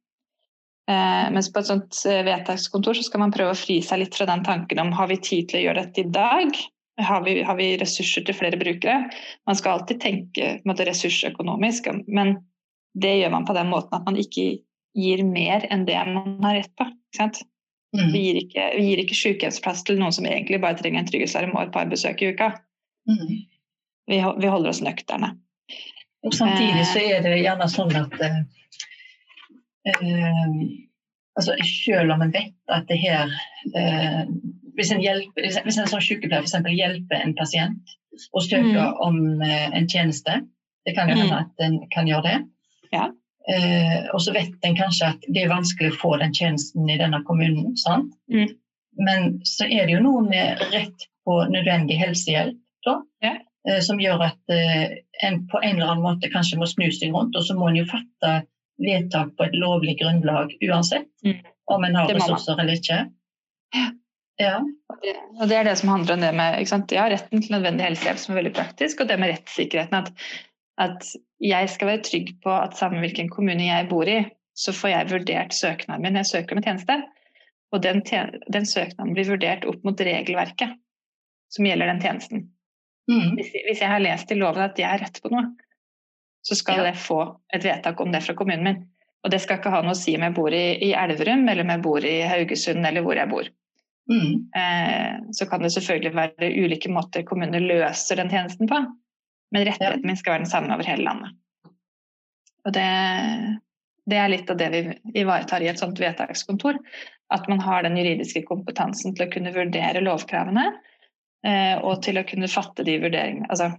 Eh, 0.91 1.31
mens 1.31 1.49
på 1.53 1.61
et 1.61 1.69
sånt 1.69 1.99
eh, 2.09 2.23
vedtakskontor 2.27 2.97
så 2.97 3.05
skal 3.05 3.23
man 3.23 3.33
prøve 3.33 3.53
å 3.53 3.57
fri 3.59 3.79
seg 3.85 4.01
litt 4.01 4.17
fra 4.17 4.27
den 4.29 4.43
tanken 4.47 4.81
om 4.81 4.93
har 4.97 5.11
vi 5.11 5.19
tid 5.21 5.51
til 5.51 5.61
å 5.61 5.65
gjøre 5.67 5.85
dette 5.85 6.03
i 6.03 6.13
dag? 6.13 6.57
Har 7.01 7.23
vi, 7.25 7.37
har 7.47 7.57
vi 7.57 7.69
ressurser 7.81 8.25
til 8.27 8.35
flere 8.37 8.59
brukere? 8.59 9.05
Man 9.49 9.57
skal 9.57 9.77
alltid 9.77 10.01
tenke 10.03 10.51
måte, 10.67 10.85
ressursøkonomisk, 10.89 11.87
men 12.11 12.35
det 12.99 13.15
gjør 13.21 13.31
man 13.37 13.47
på 13.47 13.55
den 13.55 13.71
måten 13.71 13.95
at 13.97 14.09
man 14.09 14.19
ikke 14.19 14.45
gir 14.97 15.23
mer 15.23 15.63
enn 15.71 15.85
det 15.87 15.95
man 16.09 16.35
har 16.43 16.59
rett 16.59 16.73
på. 16.75 16.89
Mm. 17.21 18.11
Vi 18.11 18.19
gir 18.25 18.41
ikke, 18.41 18.67
vi 18.75 18.83
gir 18.89 19.01
ikke 19.03 19.17
sykehjemsplass 19.19 19.85
til 19.87 19.99
noen 19.99 20.15
som 20.15 20.27
egentlig 20.27 20.59
bare 20.63 20.79
trenger 20.79 21.01
en 21.01 21.07
trygghetsalarm 21.09 21.55
og 21.55 21.63
et 21.65 21.73
par 21.75 21.87
besøk 21.91 22.23
i 22.23 22.31
uka. 22.35 22.51
Mm. 23.09 23.31
Vi, 24.11 24.19
vi, 24.19 24.51
holder 24.51 24.71
oss 24.71 24.83
nøkterne. 24.83 25.33
Og 26.27 26.35
samtidig 26.35 26.85
så 26.91 27.01
er 27.01 27.23
det 27.25 27.39
gjerne 27.39 27.67
sånn 27.71 27.95
at 27.97 28.17
eh, 28.21 28.41
eh, 28.43 28.90
altså 29.89 31.55
Selv 31.65 32.13
om 32.13 32.21
en 32.21 32.33
vet 32.33 32.53
at 32.69 32.85
det 32.89 32.99
her 33.01 33.31
eh, 33.75 34.23
hvis, 34.75 34.91
en 34.91 35.01
hjelper, 35.01 35.47
hvis 35.65 35.79
en 35.79 35.89
sånn 35.89 36.03
sykepleier 36.03 36.45
f.eks. 36.45 36.69
hjelper 36.69 37.23
en 37.23 37.35
pasient 37.37 37.95
og 38.35 38.43
søker 38.43 38.91
mm. 38.91 39.01
om 39.01 39.41
eh, 39.41 39.69
en 39.77 39.87
tjeneste, 39.89 40.41
det 40.85 40.95
kan 40.97 41.09
jo 41.09 41.17
hende 41.17 41.33
mm. 41.33 41.41
at 41.41 41.65
en 41.65 41.77
kan 41.93 42.09
gjøre 42.09 42.27
det. 42.27 42.37
Ja. 42.93 43.07
Eh, 43.49 44.09
og 44.13 44.21
så 44.21 44.33
vet 44.35 44.67
en 44.67 44.77
kanskje 44.77 45.13
at 45.13 45.29
det 45.33 45.45
er 45.45 45.53
vanskelig 45.53 45.93
å 45.93 45.99
få 46.01 46.11
den 46.21 46.35
tjenesten 46.35 46.89
i 46.89 46.99
denne 46.99 47.21
kommunen. 47.27 47.73
Mm. 48.29 48.51
Men 48.99 49.39
så 49.47 49.65
er 49.65 49.87
det 49.87 49.95
jo 49.95 50.03
noe 50.03 50.25
med 50.27 50.61
rett 50.73 51.07
på 51.25 51.37
nødvendig 51.53 51.97
helsehjelp 52.01 52.59
da, 52.85 52.97
ja. 53.23 53.35
eh, 53.69 53.79
som 53.85 54.01
gjør 54.01 54.27
at 54.27 54.53
eh, 54.53 55.01
en 55.25 55.43
på 55.49 55.61
en 55.61 55.77
eller 55.77 55.93
annen 55.93 56.05
måte 56.05 56.31
kanskje 56.33 56.59
må 56.61 56.69
snu 56.69 56.89
seg 56.93 57.15
rundt, 57.15 57.37
og 57.37 57.45
så 57.45 57.57
må 57.57 57.69
en 57.69 57.81
jo 57.81 57.87
fatte 57.89 58.41
vedtak 58.81 59.33
på 59.37 59.47
et 59.47 59.57
lovlig 59.57 59.97
grunnlag 60.01 60.53
uansett, 60.67 61.09
mm. 61.25 61.41
om 61.73 61.87
en 61.87 61.97
har 61.99 62.13
ressurser 62.15 62.61
eller 62.61 62.79
ikke. 62.79 63.01
Ja. 64.41 64.57
Og 65.39 65.49
det 65.49 65.57
er 65.57 65.67
det 65.67 65.77
som 65.79 65.91
handler 65.93 66.15
om 66.15 66.23
det 66.23 66.31
med 66.33 66.93
ja, 66.95 67.07
retten 67.11 67.43
til 67.43 67.55
nødvendig 67.55 67.85
helsehjelp, 67.85 68.21
som 68.21 68.33
er 68.33 68.41
veldig 68.41 68.53
praktisk, 68.57 69.03
og 69.03 69.09
det 69.09 69.19
med 69.21 69.33
rettssikkerheten. 69.35 69.97
At, 70.01 70.13
at 70.81 71.11
jeg 71.41 71.69
skal 71.73 71.91
være 71.91 72.05
trygg 72.07 72.35
på 72.43 72.53
at 72.53 72.77
samme 72.79 73.01
hvilken 73.03 73.29
kommune 73.33 73.67
jeg 73.67 73.89
bor 73.91 74.09
i, 74.09 74.21
så 74.57 74.73
får 74.75 74.93
jeg 74.93 75.11
vurdert 75.11 75.55
søknaden 75.55 76.05
min 76.05 76.19
jeg 76.19 76.29
søker 76.31 76.57
om 76.57 76.63
tjeneste. 76.63 76.97
Og 77.71 77.83
den, 77.83 78.01
den, 78.51 78.65
søknaden 78.67 79.13
blir 79.15 79.29
vurdert 79.29 79.65
opp 79.69 79.83
mot 79.87 80.01
regelverket 80.03 80.75
som 81.51 81.67
gjelder 81.67 81.93
den 81.93 82.01
tjenesten. 82.03 82.49
Mm. 83.11 83.37
Hvis, 83.37 83.53
hvis, 83.53 83.79
jeg 83.79 83.89
har 83.91 84.03
lest 84.03 84.31
i 84.31 84.37
loven 84.39 84.63
at 84.65 84.79
jeg 84.79 84.91
har 84.91 85.01
rett 85.01 85.21
på 85.23 85.31
noe, 85.31 85.47
så 86.41 86.57
skal 86.57 86.85
jeg 86.87 86.97
få 86.97 87.21
et 87.53 87.65
vedtak 87.65 87.99
om 88.01 88.11
det 88.13 88.23
fra 88.25 88.35
kommunen 88.37 88.65
min. 88.65 88.83
Og 89.21 89.29
det 89.33 89.41
skal 89.43 89.59
ikke 89.59 89.73
ha 89.73 89.83
noe 89.85 89.93
å 89.93 89.97
si 89.97 90.15
om 90.17 90.23
jeg 90.25 90.33
bor 90.33 90.53
i, 90.55 90.65
i 90.81 90.93
Elverum 90.97 91.43
eller 91.45 91.65
om 91.65 91.73
jeg 91.75 91.83
bor 91.85 92.05
i 92.07 92.15
Haugesund 92.25 92.87
eller 92.87 93.05
hvor 93.05 93.19
jeg 93.19 93.29
bor. 93.29 93.49
Mm. 94.09 94.49
Eh, 94.57 95.19
så 95.37 95.45
kan 95.45 95.61
det 95.61 95.73
selvfølgelig 95.75 96.15
være 96.17 96.49
ulike 96.57 96.89
måter 96.91 97.25
kommuner 97.27 97.61
løser 97.61 98.17
den 98.17 98.31
tjenesten 98.33 98.69
på, 98.69 98.79
men 99.53 99.67
rettigheten 99.67 100.01
ja. 100.01 100.07
min 100.09 100.17
skal 100.17 100.35
være 100.35 100.45
den 100.47 100.51
samme 100.51 100.73
over 100.73 100.89
hele 100.89 101.05
landet. 101.05 101.37
Og 102.65 102.73
det, 102.73 102.87
det 104.09 104.17
er 104.17 104.33
litt 104.33 104.49
av 104.49 104.57
det 104.57 104.69
vi 104.73 104.81
ivaretar 105.21 105.61
i 105.61 105.69
et 105.69 105.81
sånt 105.81 106.01
vedtakskontor. 106.01 106.81
At 107.31 107.47
man 107.49 107.61
har 107.63 107.85
den 107.85 107.95
juridiske 107.97 108.43
kompetansen 108.49 109.15
til 109.15 109.27
å 109.27 109.31
kunne 109.31 109.53
vurdere 109.55 110.03
lovkravene, 110.03 110.65
eh, 111.45 111.77
og 111.77 112.01
til 112.05 112.19
å 112.19 112.25
kunne 112.27 112.49
fatte 112.51 112.85
de 112.87 112.97
vurderingene, 113.05 113.49
altså 113.53 113.71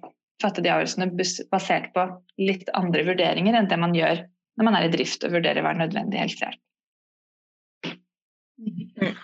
fatte 0.43 0.63
de 0.65 0.71
avgjørelsene 0.73 1.11
basert 1.53 1.91
på 1.95 2.07
litt 2.41 2.71
andre 2.79 3.05
vurderinger 3.07 3.59
enn 3.59 3.69
det 3.71 3.79
man 3.81 3.97
gjør 3.97 4.25
når 4.59 4.69
man 4.69 4.77
er 4.77 4.87
i 4.87 4.93
drift 4.93 5.25
og 5.27 5.35
vurderer 5.37 5.65
hva 5.65 5.73
er 5.73 5.81
nødvendig 5.85 6.21
helsehjelp. 6.21 6.61
Mm. 8.63 9.15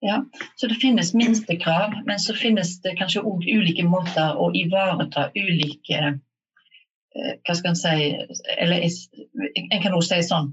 Ja, 0.00 0.24
så 0.54 0.66
det 0.66 0.74
finnes 0.74 1.14
minstekrav, 1.14 1.94
men 2.06 2.18
så 2.22 2.34
finnes 2.34 2.76
det 2.84 2.94
kanskje 3.00 3.24
òg 3.26 3.42
ulike 3.42 3.82
måter 3.82 4.38
å 4.38 4.52
ivareta 4.54 5.26
ulike 5.34 5.98
eh, 5.98 7.32
hva 7.42 7.56
skal 7.58 7.72
en 7.72 7.80
si 7.80 7.96
Eller 8.62 8.84
en 8.86 9.82
kan 9.82 9.96
også 9.96 10.12
si 10.12 10.28
sånn 10.28 10.52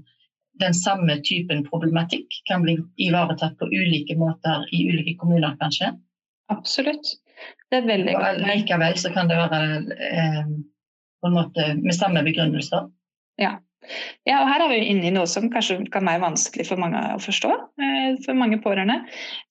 Den 0.58 0.74
samme 0.74 1.20
typen 1.22 1.62
problematikk 1.68 2.40
kan 2.50 2.64
bli 2.64 2.74
ivaretatt 3.06 3.54
på 3.60 3.70
ulike 3.70 4.16
måter 4.18 4.66
i 4.74 4.82
ulike 4.90 5.14
kommuner, 5.20 5.54
kanskje? 5.60 5.92
Absolutt. 6.50 7.14
Det 7.70 7.80
er 7.80 7.86
veldig 7.88 8.16
godt. 8.16 8.42
Likevel 8.46 8.98
så 9.00 9.12
kan 9.14 9.30
det 9.30 9.38
være 9.38 9.60
eh, 10.08 10.42
på 11.20 11.30
en 11.30 11.36
måte 11.36 11.68
med 11.80 11.96
samme 11.96 12.22
begrunnelser. 12.26 12.88
Ja. 13.40 13.56
ja. 14.28 14.40
og 14.40 14.50
her 14.50 14.64
er 14.64 14.72
vi 14.72 14.80
inne 14.92 15.10
i 15.10 15.14
noe 15.14 15.28
som 15.30 15.50
kanskje 15.52 15.80
kan 15.92 16.06
være 16.08 16.22
vanskelig 16.22 16.68
for 16.68 16.80
mange 16.80 17.02
å 17.14 17.20
forstå. 17.22 17.52
Eh, 17.82 18.10
for 18.24 18.38
mange 18.38 18.60
pårørende. 18.64 19.02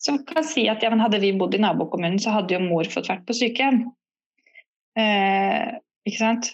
Som 0.01 0.21
kan 0.27 0.47
si 0.47 0.67
at 0.71 0.83
ja, 0.85 0.93
hadde 1.01 1.21
vi 1.23 1.35
bodd 1.37 1.57
i 1.57 1.61
nabokommunen, 1.63 2.21
så 2.21 2.33
hadde 2.37 2.57
jo 2.57 2.63
mor 2.63 2.87
fått 2.91 3.11
vært 3.11 3.25
på 3.27 3.37
sykehjem. 3.37 3.83
Eh, 4.99 5.75
ikke 6.07 6.21
sant? 6.21 6.53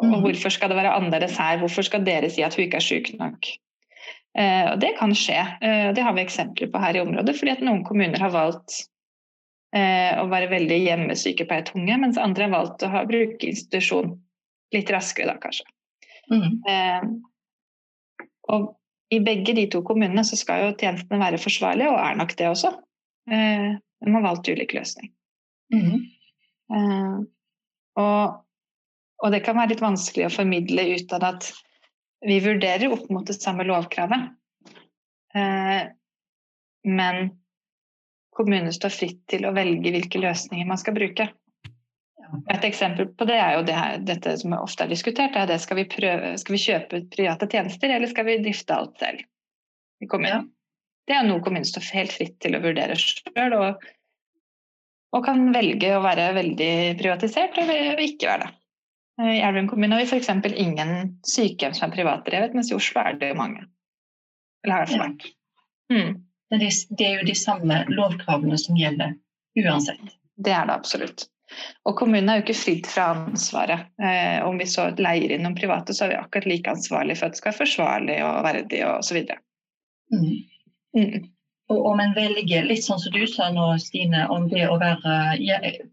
Og 0.00 0.06
mm. 0.08 0.20
hvorfor 0.24 0.54
skal 0.54 0.72
det 0.72 0.78
være 0.78 0.94
annerledes 0.96 1.36
her? 1.40 1.58
Hvorfor 1.60 1.84
skal 1.84 2.06
dere 2.06 2.30
si 2.32 2.44
at 2.46 2.56
hun 2.56 2.64
ikke 2.64 2.80
er 2.80 2.86
syk 2.86 3.12
nok? 3.18 3.50
Eh, 4.38 4.66
og 4.70 4.78
Det 4.80 4.94
kan 4.98 5.12
skje. 5.16 5.40
Eh, 5.60 5.90
det 5.96 6.04
har 6.06 6.14
vi 6.16 6.24
eksempler 6.24 6.70
på 6.70 6.82
her 6.82 6.96
i 6.96 7.02
området. 7.02 7.36
fordi 7.36 7.56
at 7.56 7.64
noen 7.66 7.84
kommuner 7.84 8.20
har 8.22 8.30
valgt 8.30 8.86
eh, 9.76 10.12
å 10.20 10.26
være 10.30 10.50
veldig 10.52 10.78
hjemmesykepleiertunge, 10.84 11.98
mens 12.02 12.20
andre 12.20 12.48
har 12.48 12.54
valgt 12.54 12.84
å 12.86 12.90
ha, 12.92 13.04
bruke 13.08 13.50
institusjon 13.50 14.14
litt 14.74 14.90
raskere, 14.92 15.32
da 15.32 15.40
kanskje. 15.42 15.66
Mm. 16.30 16.50
Eh, 16.70 17.08
og 18.54 18.68
i 19.10 19.18
begge 19.22 19.54
de 19.56 19.66
to 19.70 19.82
kommunene 19.86 20.22
så 20.26 20.38
skal 20.38 20.64
jo 20.64 20.76
tjenestene 20.78 21.18
være 21.22 21.40
forsvarlige, 21.42 21.90
og 21.90 21.98
er 22.02 22.18
nok 22.20 22.36
det 22.38 22.50
også. 22.50 22.74
Eh, 23.30 23.70
de 24.00 24.14
har 24.14 24.24
valgt 24.24 24.50
ulik 24.50 24.74
løsning. 24.76 25.10
Mm. 25.74 26.04
Eh, 26.74 27.16
og, 28.00 28.38
og, 29.18 29.28
det 29.34 29.42
kan 29.46 29.58
være 29.58 29.74
litt 29.74 29.84
vanskelig 29.84 30.28
å 30.28 30.34
formidle 30.34 30.86
ut 30.94 31.16
av 31.18 31.26
at 31.32 31.50
vi 32.26 32.38
vurderer 32.44 32.92
opp 32.92 33.08
mot 33.12 33.26
det 33.26 33.38
samme 33.38 33.66
lovkravet. 33.66 34.30
Eh, 35.34 35.82
men 36.90 37.30
kommunene 38.36 38.72
står 38.74 38.94
fritt 38.94 39.22
til 39.30 39.46
å 39.46 39.54
velge 39.56 39.92
hvilke 39.94 40.22
løsninger 40.22 40.68
man 40.68 40.80
skal 40.80 40.96
bruke. 40.96 41.28
Et 42.50 42.64
eksempel 42.64 43.08
på 43.18 43.26
det 43.26 43.40
er 43.42 43.56
jo 43.56 43.64
det 43.66 43.74
her, 43.74 43.98
dette 44.06 44.36
som 44.38 44.54
ofte 44.54 44.86
er 44.86 44.92
diskutert. 44.92 45.34
er 45.36 45.48
det 45.50 45.58
skal 45.62 45.80
vi, 45.80 45.88
prøve, 45.90 46.36
skal 46.38 46.54
vi 46.54 46.62
kjøpe 46.62 47.02
private 47.10 47.48
tjenester, 47.50 47.90
eller 47.90 48.10
skal 48.10 48.28
vi 48.28 48.38
drifte 48.44 48.76
alt 48.76 49.02
selv? 49.02 49.26
i 50.00 50.08
kommunen? 50.08 50.50
Det 51.08 51.16
er 51.16 51.26
noe 51.26 51.42
kommunen 51.44 51.66
står 51.66 51.88
helt 51.96 52.14
fritt 52.14 52.38
til 52.42 52.56
å 52.56 52.62
vurdere 52.62 52.96
sjøl, 52.98 53.56
og, 53.56 53.84
og, 55.14 55.20
kan 55.26 55.50
velge 55.54 55.92
å 55.96 56.02
være 56.04 56.30
veldig 56.36 56.72
privatisert 57.00 57.58
eller 57.60 58.00
ikke 58.04 58.30
være 58.30 58.46
det. 58.46 58.56
I 59.20 59.40
Elverum 59.44 59.66
kommune 59.68 59.98
har 59.98 60.00
vi 60.00 60.08
f.eks. 60.08 60.30
ingen 60.48 60.92
sykehjem 61.28 61.74
som 61.76 61.90
er 61.90 61.96
privatdrevet, 61.98 62.54
mens 62.56 62.70
i 62.70 62.76
Oslo 62.78 63.02
er 63.02 63.18
det 63.20 63.34
mange. 63.36 63.66
Eller 64.64 64.78
har 64.78 64.88
det 64.88 65.00
vært. 65.00 65.26
Mm. 65.92 66.14
Men 66.50 66.62
det, 66.62 66.70
det, 66.98 67.06
er 67.06 67.20
jo 67.20 67.26
de 67.28 67.34
samme 67.38 67.82
lovkravene 67.88 68.58
som 68.58 68.78
gjelder 68.78 69.14
uansett. 69.60 70.16
Det 70.40 70.54
er 70.54 70.66
det 70.66 70.74
absolutt. 70.74 71.26
Og 71.88 71.96
kommunen 71.98 72.30
er 72.30 72.40
jo 72.40 72.44
ikke 72.44 72.58
fridd 72.58 72.88
fra 72.90 73.10
ansvaret. 73.14 73.88
Eh, 74.02 74.38
om 74.46 74.58
vi 74.58 74.66
så 74.70 74.88
leier 74.98 75.34
inn 75.34 75.44
noen 75.46 75.58
private, 75.58 75.94
så 75.94 76.06
er 76.06 76.14
vi 76.14 76.20
akkurat 76.20 76.48
like 76.50 76.74
ansvarlig 76.74 77.18
for 77.18 77.28
at 77.28 77.34
det 77.34 77.42
skal 77.42 77.52
være 77.52 77.60
forsvarlig 77.64 78.18
og 78.26 78.40
verdig 78.46 78.82
osv. 78.86 79.20
Mm. 80.14 80.26
Mm. 80.96 81.28
Og 81.70 81.86
om 81.92 82.02
en 82.02 82.14
velger, 82.16 82.66
litt 82.66 82.86
sånn 82.86 83.02
som 83.02 83.14
du 83.14 83.22
sa 83.30 83.50
nå, 83.54 83.66
Stine, 83.82 84.24
om 84.34 84.48
det 84.50 84.64
å 84.66 84.78
være 84.80 85.36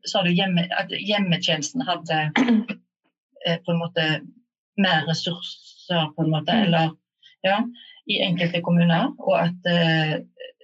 Sa 0.10 0.24
du 0.26 0.32
hjemme, 0.34 0.66
at 0.74 0.94
hjemmetjenesten 0.94 1.86
hadde 1.86 2.24
eh, 3.46 3.60
på 3.62 3.74
en 3.74 3.82
måte 3.82 4.08
mer 4.82 5.06
ressurser, 5.10 6.10
på 6.16 6.26
en 6.26 6.34
måte, 6.34 6.54
mm. 6.54 6.64
eller 6.66 6.96
ja, 7.46 7.62
i 8.08 8.22
enkelte 8.24 8.62
kommuner, 8.66 9.12
og 9.20 9.36
at 9.42 9.70
eh, 9.72 10.18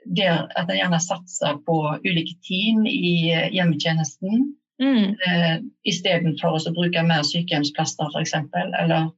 der, 0.05 0.47
at 0.55 0.69
en 0.69 0.77
gjerne 0.77 0.99
satser 1.03 1.59
på 1.67 1.77
ulike 2.03 2.35
team 2.45 2.85
i 2.87 3.31
eh, 3.31 3.49
hjemmetjenesten. 3.55 4.49
Mm. 4.81 5.13
Eh, 5.27 5.53
Istedenfor 5.87 6.57
å 6.57 6.73
bruke 6.75 7.03
mer 7.07 7.23
sykehjemsplasser, 7.27 8.09
f.eks. 8.11 8.35
Eller 8.81 9.11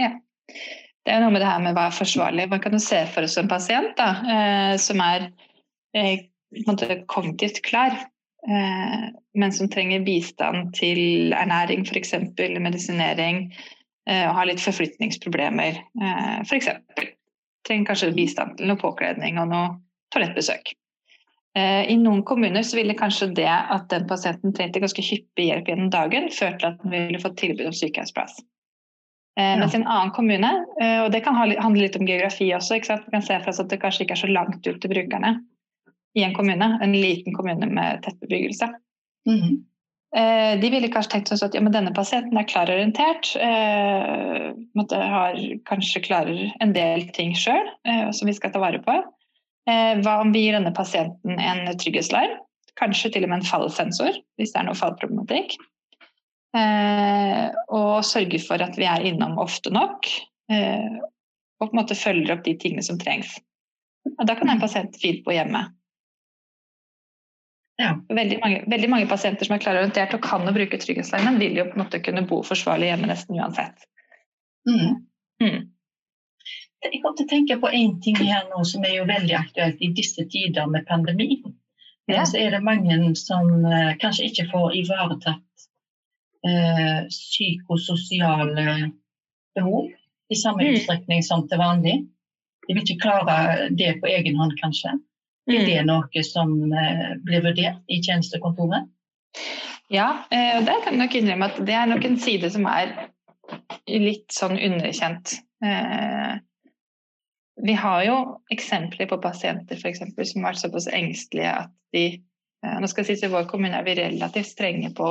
ja. 0.00 0.14
Det 1.04 1.12
er 1.12 1.20
noe 1.20 1.34
med 1.34 1.42
det 1.44 1.50
her 1.50 1.60
med 1.60 1.76
hva 1.76 1.88
er 1.90 1.98
forsvarlig. 1.98 2.48
Man 2.48 2.62
kan 2.64 2.74
jo 2.74 2.80
se 2.82 3.02
for 3.12 3.26
oss 3.26 3.36
en 3.40 3.50
pasient 3.50 3.92
da, 3.98 4.08
eh, 4.24 4.74
som 4.80 5.02
er 5.04 5.28
eh, 5.96 6.24
kognitivt 7.12 7.60
klar, 7.66 7.96
eh, 8.48 9.04
men 9.36 9.52
som 9.52 9.68
trenger 9.70 10.06
bistand 10.06 10.72
til 10.78 11.34
ernæring 11.36 11.84
f.eks., 11.84 12.14
medisinering, 12.56 13.50
eh, 14.08 14.24
og 14.30 14.38
har 14.38 14.48
litt 14.48 14.64
forflytningsproblemer 14.64 15.76
eh, 15.76 16.40
f.eks. 16.46 16.72
Trenger 17.64 17.90
kanskje 17.90 18.14
bistand 18.16 18.58
til 18.58 18.68
noe 18.68 18.80
påkledning 18.80 19.38
og 19.40 19.50
noe 19.52 19.68
toalettbesøk. 20.14 20.74
Eh, 21.58 21.84
I 21.92 21.96
noen 22.00 22.24
kommuner 22.26 22.64
så 22.66 22.76
ville 22.80 22.96
kanskje 22.98 23.30
det 23.36 23.50
at 23.50 23.86
den 23.92 24.08
pasienten 24.10 24.54
trengte 24.56 24.82
ganske 24.82 25.04
hyppig 25.06 25.48
hjelp 25.48 25.70
gjennom 25.70 25.92
dagen, 25.92 26.26
ført 26.34 26.58
til 26.60 26.72
at 26.72 26.82
den 26.82 26.94
ville 26.94 27.22
fått 27.22 27.38
tilbud 27.40 27.68
om 27.70 27.76
sykehjemsplass. 27.76 28.40
Eh, 29.38 29.52
ja. 29.52 29.58
Mens 29.60 29.74
i 29.74 29.80
en 29.80 29.86
annen 29.86 30.14
kommune, 30.16 30.50
eh, 30.82 31.00
og 31.04 31.12
det 31.14 31.22
kan 31.26 31.38
handle 31.38 31.80
litt 31.80 31.98
om 31.98 32.06
geografi 32.06 32.50
også, 32.56 32.78
ikke 32.78 32.90
sant? 32.90 33.06
vi 33.06 33.16
kan 33.16 33.26
se 33.26 33.38
for 33.40 33.54
oss 33.54 33.62
at 33.62 33.70
det 33.70 33.80
kanskje 33.82 34.06
ikke 34.06 34.18
er 34.18 34.24
så 34.24 34.32
langt 34.32 34.66
ut 34.66 34.80
til 34.82 34.92
brukerne 34.92 35.36
i 36.14 36.22
en 36.26 36.34
kommune, 36.34 36.68
en 36.82 36.94
liten 36.94 37.34
kommune 37.34 37.66
med 37.70 38.02
tett 38.04 38.18
bebyggelse. 38.22 38.68
Mm. 39.30 39.64
De 40.14 40.68
ville 40.70 40.86
kanskje 40.94 41.10
tenkt 41.10 41.30
sånn 41.32 41.40
at 41.48 41.56
ja, 41.56 41.60
denne 41.74 41.90
pasienten 41.90 42.38
er 42.38 42.46
klarorientert, 42.46 43.32
eh, 43.42 44.52
har 44.94 45.40
kanskje 45.66 46.04
klarer 46.04 46.52
en 46.62 46.74
del 46.76 47.02
ting 47.16 47.32
sjøl 47.34 47.66
som 48.14 48.30
vi 48.30 48.36
skal 48.36 48.52
ta 48.54 48.62
vare 48.62 48.78
på. 48.84 48.94
Eh, 49.70 50.00
hva 50.04 50.18
om 50.20 50.32
vi 50.34 50.44
gir 50.44 50.58
denne 50.58 50.74
pasienten 50.76 51.38
en 51.40 51.70
trygghetsalarm? 51.80 52.36
Kanskje 52.80 53.14
til 53.14 53.24
og 53.24 53.30
med 53.30 53.40
en 53.40 53.48
fallsensor, 53.48 54.16
hvis 54.36 54.52
det 54.52 54.60
er 54.60 54.66
noe 54.68 54.76
fallproblematikk. 54.76 55.56
Eh, 56.54 57.46
og 57.74 58.04
sørger 58.06 58.42
for 58.44 58.62
at 58.62 58.76
vi 58.78 58.86
er 58.90 59.06
innom 59.08 59.38
ofte 59.42 59.72
nok, 59.74 60.10
eh, 60.52 60.98
og 61.62 61.70
på 61.70 61.72
en 61.72 61.80
måte 61.80 61.98
følger 61.98 62.34
opp 62.34 62.44
de 62.44 62.56
tingene 62.60 62.84
som 62.84 62.98
trengs. 63.00 63.38
Og 64.18 64.26
da 64.28 64.36
kan 64.36 64.52
en 64.52 64.60
pasient 64.62 64.98
fint 65.00 65.24
bo 65.24 65.32
hjemme. 65.32 65.64
Ja. 67.82 67.90
Veldig, 68.08 68.38
mange, 68.42 68.62
veldig, 68.70 68.88
mange, 68.90 69.06
pasienter 69.10 69.48
som 69.48 69.56
er 69.56 69.62
klarorientert 69.62 70.14
og 70.14 70.22
kan 70.22 70.46
å 70.46 70.54
bruke 70.54 70.78
trygghetsalarmen, 70.78 71.40
vil 71.42 71.58
jo 71.58 71.66
på 71.66 71.74
en 71.74 71.82
måte 71.82 72.00
kunne 72.04 72.22
bo 72.28 72.42
forsvarlig 72.46 72.92
hjemme 72.92 73.10
nesten 73.10 73.40
uansett. 73.40 73.88
Mm. 74.68 75.00
Mm. 75.42 75.60
Jeg 76.84 77.00
kom 77.02 77.16
til 77.16 77.26
å 77.26 77.32
tenke 77.32 77.56
på 77.60 77.72
én 77.74 77.96
ting 78.04 78.18
her 78.20 78.44
nå 78.50 78.62
som 78.68 78.84
er 78.86 78.98
jo 78.98 79.08
veldig 79.08 79.34
aktuelt 79.38 79.82
i 79.82 79.90
disse 79.96 80.26
tider 80.30 80.68
med 80.70 80.86
pandemi. 80.86 81.40
Ja. 82.06 82.26
Så 82.28 82.36
er 82.38 82.52
det 82.52 82.60
mange 82.64 83.14
som 83.16 83.48
uh, 83.64 83.94
kanskje 84.00 84.28
ikke 84.28 84.46
får 84.50 84.76
ivaretatt 84.82 85.64
uh, 86.44 86.98
psykososiale 87.08 88.92
behov 89.56 89.88
i 90.28 90.36
samme 90.36 90.66
Mm. 90.66 90.74
utstrekning 90.76 91.24
som 91.24 91.48
til 91.48 91.58
vanlig. 91.58 91.96
De 92.68 92.74
vil 92.74 92.84
ikke 92.84 93.00
klare 93.00 93.70
det 93.72 93.96
på 94.00 94.12
egen 94.12 94.36
hånd, 94.36 94.52
kanskje. 94.60 94.92
Er 95.46 95.58
Mm. 95.60 95.66
det 95.66 95.86
noe 95.86 96.22
som 96.24 96.72
eh, 96.72 97.16
blir 97.24 97.42
vurdert 97.44 97.82
i 97.88 98.00
tjenestekontoret? 98.00 98.86
Ja, 99.92 100.24
eh, 100.30 100.64
der 100.64 100.80
kan 100.84 100.94
jeg 100.94 101.02
nok 101.02 101.14
innrømme 101.14 101.44
at 101.50 101.58
det 101.66 101.74
er 101.74 101.86
nok 101.86 102.04
en 102.04 102.16
side 102.18 102.50
som 102.50 102.64
er 102.66 103.10
litt 103.88 104.32
sånn 104.32 104.56
underkjent. 104.58 105.34
Eh, 105.64 106.38
Vi 107.64 107.72
har 107.78 108.02
jo 108.04 108.40
eksempler 108.50 109.06
på 109.06 109.20
pasienter 109.22 109.76
for 109.78 109.88
eksempel, 109.88 110.26
som 110.26 110.42
har 110.42 110.52
vært 110.52 110.62
såpass 110.64 110.88
engstelige 110.92 111.52
at 111.64 111.70
de 111.92 112.22
Nå 112.64 112.86
skal 112.88 113.04
jeg 113.04 113.18
si 113.18 113.26
I 113.26 113.28
vår 113.28 113.44
kommune 113.44 113.76
er 113.76 113.84
vi 113.84 113.92
relativt 113.94 114.46
strenge 114.48 114.88
på 114.96 115.06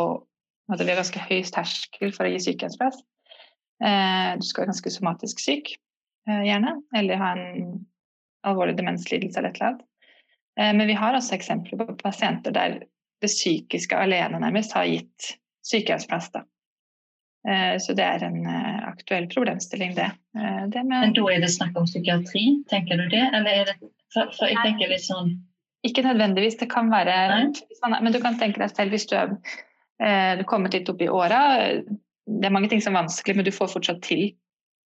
at 0.73 0.79
vi 0.79 0.87
har 0.89 0.97
ganske 0.97 1.19
høy 1.19 1.43
terskel 1.43 2.11
for 2.11 2.25
å 2.25 2.31
gi 2.33 2.39
sykehjemsplass. 2.41 2.97
Eh, 3.83 4.35
Du 4.37 4.41
skal 4.41 4.63
være 4.65 4.71
ganske 4.73 4.89
somatisk 4.91 5.39
syk, 5.39 5.75
gjerne, 6.27 6.81
eller 6.95 7.15
ha 7.17 7.31
en 7.35 7.85
alvorlig 8.43 8.75
demenslidelse 8.77 9.37
eller 9.37 9.49
et 9.49 9.55
eller 9.61 9.67
annet. 9.69 9.81
Eh, 10.59 10.73
Men 10.73 10.87
vi 10.87 10.93
har 10.93 11.13
også 11.17 11.35
eksempler 11.37 11.77
på 11.85 11.95
pasienter 12.01 12.51
der 12.51 12.79
det 13.23 13.29
psykiske 13.31 13.95
alene 13.95 14.39
nærmest 14.39 14.73
har 14.75 14.85
gitt 14.85 15.37
sykehjemsplass. 15.65 16.29
Da. 16.33 16.43
Eh, 17.47 17.77
Så 17.79 17.93
det 17.95 18.03
er 18.05 18.23
en 18.27 18.45
eh, 18.45 18.87
aktuell 18.89 19.27
problemstilling, 19.31 19.95
det. 19.95 20.11
Det 20.73 20.83
Men 20.85 21.13
da 21.13 21.25
er 21.31 21.39
det 21.39 21.49
snakk 21.51 21.75
om 21.77 21.85
psykiatri, 21.85 22.63
tenker 22.69 22.97
du 22.97 23.07
det? 23.09 23.23
Eller 23.33 23.51
er 23.61 23.65
det 23.71 23.75
for, 24.13 24.29
for 24.37 24.45
jeg 24.47 24.57
tenker 24.63 24.89
litt 24.89 25.05
sånn 25.07 25.35
ikke 25.83 25.99
nødvendigvis, 26.05 26.55
det 26.61 26.69
kan 26.71 26.87
være 26.89 27.11
Nei. 27.27 27.39
er- 27.51 28.01
Men 28.01 28.13
du 28.13 28.19
kan 28.21 28.37
tenke 28.39 28.57
deg 28.61 28.69
selv 28.71 28.91
hvis 28.91 29.05
du 29.09 29.15
er 29.17 29.33
eh, 29.99 30.37
du 30.37 30.43
kommet 30.47 30.73
litt 30.73 30.87
opp 30.89 31.01
i 31.01 31.09
åra. 31.11 31.41
Det 32.25 32.45
er 32.45 32.53
mange 32.55 32.69
ting 32.69 32.79
som 32.81 32.95
er 32.95 33.01
vanskelig, 33.03 33.35
men 33.35 33.43
du 33.45 33.51
får 33.51 33.67
fortsatt 33.73 34.01
til 34.01 34.29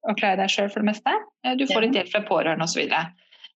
å 0.10 0.16
klare 0.18 0.38
deg 0.38 0.50
sjøl 0.50 0.72
for 0.74 0.80
det 0.82 0.86
meste. 0.90 1.14
Du 1.58 1.66
får 1.70 1.82
litt 1.86 1.94
hjelp 1.94 2.10
fra 2.10 2.22
pårørende 2.26 2.64
osv. 2.66 2.90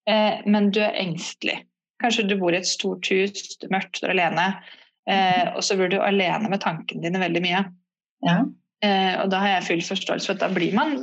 Eh, 0.05 0.41
men 0.45 0.69
du 0.69 0.79
er 0.81 0.93
engstelig. 1.01 1.63
Kanskje 2.01 2.27
du 2.29 2.35
bor 2.39 2.53
i 2.53 2.59
et 2.59 2.69
stort 2.69 3.07
hus, 3.11 3.55
du 3.61 3.67
mørkt, 3.73 4.01
er 4.03 4.15
alene. 4.15 4.47
Eh, 5.09 5.47
og 5.55 5.63
så 5.65 5.77
blir 5.77 5.91
du 5.93 5.99
alene 6.01 6.49
med 6.51 6.61
tankene 6.63 7.03
dine 7.05 7.21
veldig 7.21 7.41
mye. 7.43 7.63
Ja. 8.25 8.37
Eh, 8.85 9.15
og 9.21 9.31
da 9.33 9.41
har 9.43 9.55
jeg 9.55 9.67
full 9.69 9.83
forståelse 9.85 10.29
for 10.29 10.37
at 10.37 10.43
da 10.43 10.49
blir 10.53 10.73
man 10.77 10.95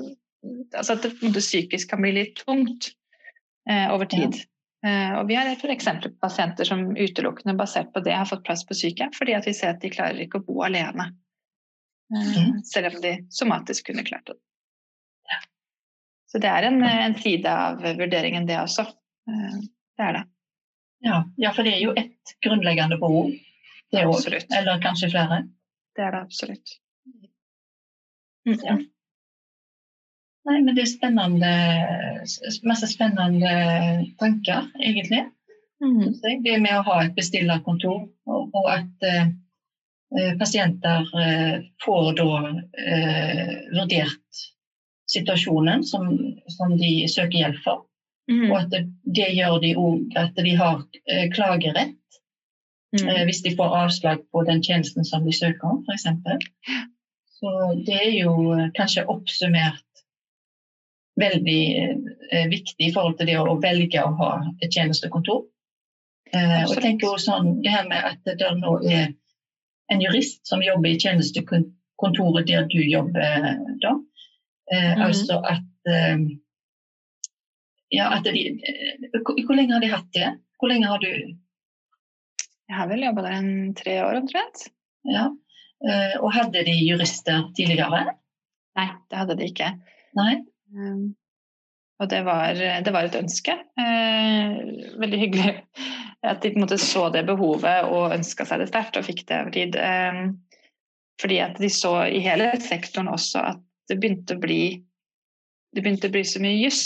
altså 0.76 0.94
At 0.94 1.02
det 1.02 1.42
psykisk 1.42 1.90
kan 1.90 2.02
bli 2.02 2.12
litt 2.14 2.38
tungt 2.46 2.92
eh, 3.68 3.88
over 3.90 4.06
tid. 4.10 4.36
Eh, 4.86 5.14
og 5.18 5.26
vi 5.26 5.34
har 5.34 5.48
f.eks. 5.50 5.88
pasienter 6.22 6.68
som 6.68 6.84
utelukkende 6.94 7.56
basert 7.58 7.90
på 7.94 8.02
det 8.06 8.14
har 8.14 8.28
fått 8.28 8.44
plass 8.46 8.62
på 8.66 8.76
sykehjem, 8.78 9.10
fordi 9.16 9.34
at 9.34 9.48
vi 9.48 9.54
ser 9.58 9.74
at 9.74 9.82
de 9.82 9.90
klarer 9.90 10.20
ikke 10.22 10.38
å 10.38 10.46
bo 10.46 10.60
alene. 10.66 11.10
Mhm. 12.14 12.62
Selv 12.64 12.94
om 12.94 13.02
de 13.02 13.16
somatisk 13.34 13.90
kunne 13.90 14.06
klart 14.06 14.30
det. 14.30 14.38
Så 16.28 16.38
det 16.38 16.48
er 16.52 16.68
en, 16.68 16.82
en 16.84 17.16
side 17.16 17.48
av 17.48 17.80
vurderingen, 17.80 18.46
det 18.48 18.58
også. 18.60 18.84
Eh, 19.30 19.60
det 19.96 20.04
er 20.04 20.18
det. 20.18 20.24
Ja, 21.04 21.22
ja, 21.36 21.52
for 21.54 21.66
det 21.66 21.76
er 21.76 21.82
jo 21.84 21.94
ett 21.96 22.34
grunnleggende 22.44 22.98
behov. 22.98 23.30
Det 23.92 24.04
òg. 24.04 24.26
Eller 24.58 24.82
kanskje 24.82 25.10
flere. 25.12 25.42
Det 25.96 26.04
er 26.04 26.14
det 26.14 26.20
absolutt. 26.26 26.76
Mm. 28.48 28.58
Ja. 28.64 28.76
Nei, 30.48 30.60
men 30.64 30.74
det 30.76 30.84
er 30.84 30.90
spennende 30.90 31.50
Masse 32.68 32.88
spennende 32.88 33.52
tanker, 34.20 34.68
egentlig. 34.80 35.26
Mm. 35.84 36.14
Det 36.44 36.56
med 36.58 36.74
å 36.74 36.84
ha 36.88 37.02
et 37.04 37.16
bestillerkontor, 37.16 38.06
og, 38.26 38.54
og 38.56 38.70
at 38.72 39.06
eh, 39.06 39.28
eh, 40.18 40.32
pasienter 40.40 41.10
eh, 41.22 41.58
får 41.84 42.08
da 42.18 42.30
eh, 42.82 43.52
vurdert 43.76 44.42
situasjonen 45.08 45.84
som, 45.86 46.08
som 46.50 46.74
de 46.80 46.92
søker 47.08 47.38
hjelp 47.44 47.62
for. 47.64 47.84
Mm. 48.28 48.50
Og 48.50 48.56
at 48.60 48.70
det, 48.70 48.82
det 49.16 49.28
gjør 49.36 49.58
de 49.62 49.70
òg 49.80 50.16
at 50.20 50.34
de 50.36 50.56
har 50.56 50.82
eh, 51.08 51.28
klagerett 51.34 51.94
Mm. 52.92 53.04
eh, 53.08 53.24
hvis 53.28 53.42
de 53.44 53.50
får 53.56 53.74
avslag 53.76 54.22
på 54.32 54.42
den 54.48 54.62
tjenesten 54.64 55.04
som 55.04 55.20
de 55.26 55.32
søker 55.36 55.64
om, 55.68 55.82
f.eks. 55.84 56.06
Så 57.36 57.50
det 57.84 57.98
er 58.06 58.14
jo 58.22 58.52
eh, 58.56 58.70
kanskje 58.76 59.04
oppsummert 59.12 59.84
veldig 61.20 61.62
viktig 62.48 62.86
i 62.88 62.92
forhold 62.94 63.18
til 63.18 63.26
det 63.28 63.36
å 63.42 63.58
velge 63.60 64.00
å 64.06 64.12
ha 64.20 64.30
et 64.62 64.72
tjenestekontor. 64.72 65.42
Eh, 66.32 66.40
og 66.40 66.48
jeg 66.48 66.62
Absolutt. 66.62 66.82
tenker 66.86 67.08
også 67.12 67.30
sånn, 67.32 67.50
det 67.64 67.72
her 67.74 67.88
med 67.90 68.04
at 68.12 68.32
det 68.38 68.50
nå 68.60 68.78
er 68.88 69.08
en 69.92 70.00
jurist 70.04 70.40
som 70.48 70.62
jobber 70.64 70.88
i 70.94 70.98
tjenestekontoret 71.00 72.46
der 72.48 72.66
du 72.72 72.78
jobber, 72.84 73.48
da. 73.82 73.94
Eh, 74.72 74.94
Mhm. 74.96 75.02
Altså 75.10 75.40
at 75.44 75.64
Ja, 77.94 78.10
at 78.16 78.26
de 78.28 78.44
eh, 78.52 79.20
hvor, 79.24 79.54
lenge 79.56 79.74
har 79.74 79.84
de 79.84 79.92
hatt 79.92 80.08
det? 80.16 80.32
Hvor 80.60 80.72
lenge 80.72 80.90
har 80.90 81.00
du 81.02 81.08
Jeg 81.08 82.76
har 82.76 82.88
vel 82.90 83.04
jobba 83.06 83.24
der 83.24 83.36
en 83.38 83.74
tre 83.76 83.94
år 84.04 84.18
omtrent. 84.20 84.66
Ja. 85.08 85.28
Eh, 85.88 86.16
og 86.20 86.34
hadde 86.34 86.66
de 86.66 86.74
jurister 86.82 87.46
tidligere? 87.56 88.12
Nei, 88.78 88.88
det 89.08 89.22
hadde 89.22 89.38
de 89.38 89.48
ikke. 89.48 89.70
Nei? 90.18 90.34
Um, 90.74 91.14
og 91.98 92.10
det 92.12 92.20
var, 92.26 92.58
det 92.84 92.92
var 92.94 93.08
et 93.08 93.16
ønske. 93.18 93.54
Eh, 93.80 94.58
veldig 95.00 95.22
hyggelig 95.22 95.54
at 96.26 96.42
de 96.42 96.50
på 96.50 96.58
en 96.58 96.64
måte 96.64 96.78
så 96.82 97.08
det 97.14 97.24
behovet 97.28 97.88
og 97.88 98.14
ønska 98.16 98.46
seg 98.46 98.62
det 98.62 98.68
sterkt 98.70 98.98
og 98.98 99.06
fikk 99.06 99.24
det 99.28 99.40
over 99.42 99.54
tid. 99.54 99.78
Eh, 99.78 100.20
fordi 101.22 101.40
at 101.42 101.58
de 101.62 101.70
så 101.72 101.94
i 102.06 102.20
hele 102.22 102.52
sektoren 102.62 103.10
også 103.10 103.42
at 103.54 103.64
det 103.90 103.98
begynte 103.98 104.36
å 104.36 104.42
bli 104.42 104.62
det 105.74 105.82
begynte 105.84 106.08
å 106.08 106.14
bli 106.14 106.22
så 106.24 106.40
mye 106.42 106.58
juss 106.62 106.82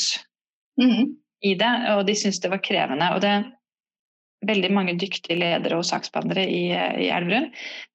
Mhm. 0.81 1.17
i 1.43 1.55
det, 1.59 1.73
og 1.97 2.07
de 2.07 2.15
syntes 2.15 2.41
det 2.41 2.53
var 2.53 2.63
krevende. 2.63 3.09
Og 3.15 3.21
det 3.21 3.31
er 3.31 3.51
veldig 4.47 4.73
mange 4.75 4.97
dyktige 4.99 5.39
ledere 5.39 5.79
og 5.79 5.87
saksbehandlere 5.87 6.45
i, 6.51 6.65
i 7.07 7.09
Elverum 7.15 7.49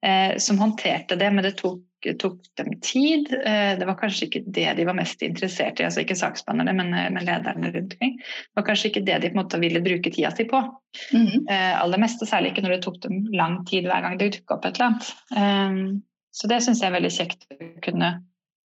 eh, 0.05 0.37
som 0.43 0.59
håndterte 0.61 1.17
det, 1.19 1.29
men 1.33 1.45
det 1.45 1.53
tok, 1.59 1.81
tok 2.21 2.37
dem 2.59 2.73
tid. 2.83 3.31
Eh, 3.39 3.73
det 3.79 3.87
var 3.87 3.97
kanskje 3.99 4.27
ikke 4.27 4.43
det 4.55 4.67
de 4.79 4.87
var 4.87 4.97
mest 4.99 5.23
interessert 5.25 5.81
i, 5.81 5.87
altså 5.87 6.03
ikke 6.03 6.19
saksbehandlerne, 6.19 6.75
men, 6.79 6.93
eh, 6.95 7.09
men 7.13 7.27
lederne 7.27 7.71
rundt 7.73 7.97
omkring. 7.97 8.15
Det 8.19 8.61
var 8.61 8.67
kanskje 8.69 8.91
ikke 8.91 9.05
det 9.09 9.19
de 9.23 9.31
på 9.31 9.37
en 9.37 9.41
måte 9.41 9.61
ville 9.63 9.83
bruke 9.83 10.13
tida 10.13 10.31
si 10.35 10.47
på. 10.47 10.63
Mhm. 11.11 11.47
Eh, 11.49 11.73
aller 11.81 12.03
mest, 12.03 12.23
og 12.23 12.31
særlig 12.31 12.53
ikke 12.53 12.67
når 12.67 12.77
det 12.77 12.81
tok 12.87 13.01
dem 13.07 13.25
lang 13.35 13.61
tid 13.67 13.89
hver 13.89 14.05
gang 14.05 14.19
det 14.19 14.33
dukka 14.37 14.57
opp 14.57 14.67
et 14.69 14.79
eller 14.79 14.91
annet. 14.91 15.13
Eh, 15.35 15.93
så 16.37 16.51
det 16.51 16.63
syns 16.63 16.83
jeg 16.83 16.91
er 16.91 16.99
veldig 16.99 17.15
kjekt 17.15 17.47
å 17.51 17.71
kunne 17.83 18.17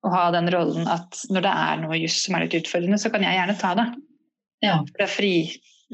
å 0.06 0.12
ha 0.12 0.28
den 0.34 0.50
rollen 0.54 0.86
at 0.90 1.16
når 1.32 1.44
det 1.46 1.54
er 1.64 1.80
noe 1.82 1.98
juss 1.98 2.20
som 2.24 2.36
er 2.36 2.46
litt 2.46 2.54
utfordrende, 2.60 3.00
så 3.00 3.10
kan 3.10 3.24
jeg 3.26 3.34
gjerne 3.38 3.56
ta 3.58 3.72
det. 3.78 3.88
Ja. 4.64 4.76
For 4.90 5.02
da 5.02 5.08
fri, 5.10 5.32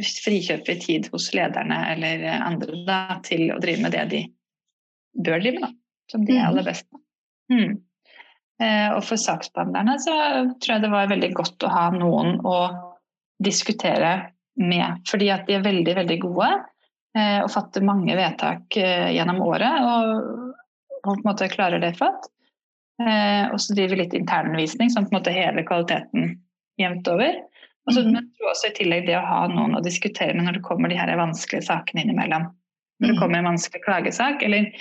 frikjøper 0.00 0.74
vi 0.74 0.76
tid 0.82 1.08
hos 1.12 1.30
lederne 1.36 1.80
eller 1.94 2.26
andre 2.36 2.82
da, 2.86 3.00
til 3.24 3.48
å 3.54 3.60
drive 3.62 3.84
med 3.86 3.96
det 3.96 4.04
de 4.12 4.22
bør 5.24 5.40
drive 5.40 5.60
med, 5.60 5.66
da, 5.68 5.72
som 6.12 6.24
de 6.24 6.36
er 6.36 6.42
Mhm. 6.42 6.48
aller 6.50 6.66
best 6.66 6.90
på. 6.90 7.00
Mm. 7.52 7.80
Eh, 8.60 8.88
og 8.94 9.02
for 9.04 9.16
saksbehandlerne 9.16 9.96
så 9.98 10.14
tror 10.62 10.74
jeg 10.76 10.82
det 10.84 10.90
var 10.92 11.10
veldig 11.10 11.32
godt 11.34 11.64
å 11.66 11.72
ha 11.72 11.90
noen 11.90 12.40
å 12.46 12.58
diskutere 13.42 14.30
med, 14.56 15.02
fordi 15.10 15.30
at 15.34 15.46
de 15.46 15.56
er 15.56 15.64
veldig, 15.64 15.94
veldig 15.96 16.18
gode 16.22 16.50
eh, 17.16 17.40
og 17.42 17.50
fatter 17.50 17.82
mange 17.82 18.14
vedtak 18.14 18.76
eh, 18.76 19.10
gjennom 19.16 19.42
året 19.42 19.80
og, 19.82 20.54
og 21.02 21.08
på 21.08 21.16
en 21.16 21.26
måte 21.26 21.50
klarer 21.50 21.82
det 21.82 21.96
flott. 21.98 22.28
Eh, 23.02 23.50
og 23.50 23.58
så 23.58 23.74
driver 23.74 23.96
vi 23.96 24.02
litt 24.04 24.14
internundervisning, 24.14 24.90
som 24.90 25.04
på 25.06 25.14
en 25.14 25.18
måte 25.20 25.34
hever 25.34 25.66
kvaliteten 25.66 26.36
jevnt 26.78 27.08
over. 27.10 27.40
Og 27.86 27.92
så 27.94 28.02
Mhm. 28.04 28.12
men 28.12 28.30
også 28.50 28.70
i 28.70 28.76
tillegg 28.82 29.06
det 29.06 29.16
å 29.18 29.26
ha 29.26 29.46
noen 29.48 29.74
å 29.76 29.82
diskutere 29.82 30.34
med 30.34 30.44
når 30.46 30.52
det 30.54 30.62
kommer 30.62 30.88
de 30.88 30.96
her 30.96 31.16
vanskelige 31.16 31.66
sakene 31.66 32.04
innimellom. 32.04 32.46
Når 33.00 33.08
det 33.08 33.14
Mhm. 33.16 33.18
kommer 33.20 33.38
en 33.38 33.44
vanskelig 33.44 33.82
klagesak, 33.84 34.42
eller, 34.42 34.72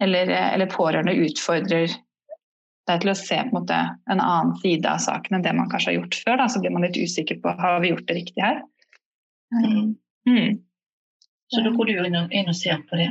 eller, 0.00 0.30
eh, 0.30 0.54
eller 0.54 0.66
pårørende 0.66 1.14
utfordrer 1.14 1.88
deg 2.88 3.00
til 3.00 3.10
å 3.10 3.16
se 3.16 3.36
på 3.36 3.44
en, 3.44 3.50
måte 3.52 3.98
en 4.10 4.20
annen 4.20 4.56
side 4.56 4.86
av 4.86 4.98
saken 4.98 5.34
enn 5.36 5.42
det 5.42 5.54
man 5.54 5.68
kanskje 5.68 5.92
har 5.92 6.00
gjort 6.02 6.14
før. 6.24 6.36
Da. 6.38 6.46
Så 6.48 6.60
blir 6.60 6.70
man 6.72 6.82
litt 6.82 6.96
usikker 6.96 7.40
på 7.40 7.60
har 7.60 7.80
vi 7.80 7.90
gjort 7.90 8.06
det 8.06 8.16
riktig 8.16 8.42
her. 8.42 8.62
Mm. 9.52 9.96
Mm. 10.26 10.62
Så 11.52 11.62
da 11.64 11.70
går 11.70 11.86
du 11.86 12.04
inn 12.04 12.16
og, 12.16 12.32
inn 12.32 12.48
og 12.48 12.54
ser 12.56 12.78
på 12.90 12.96
det. 12.96 13.10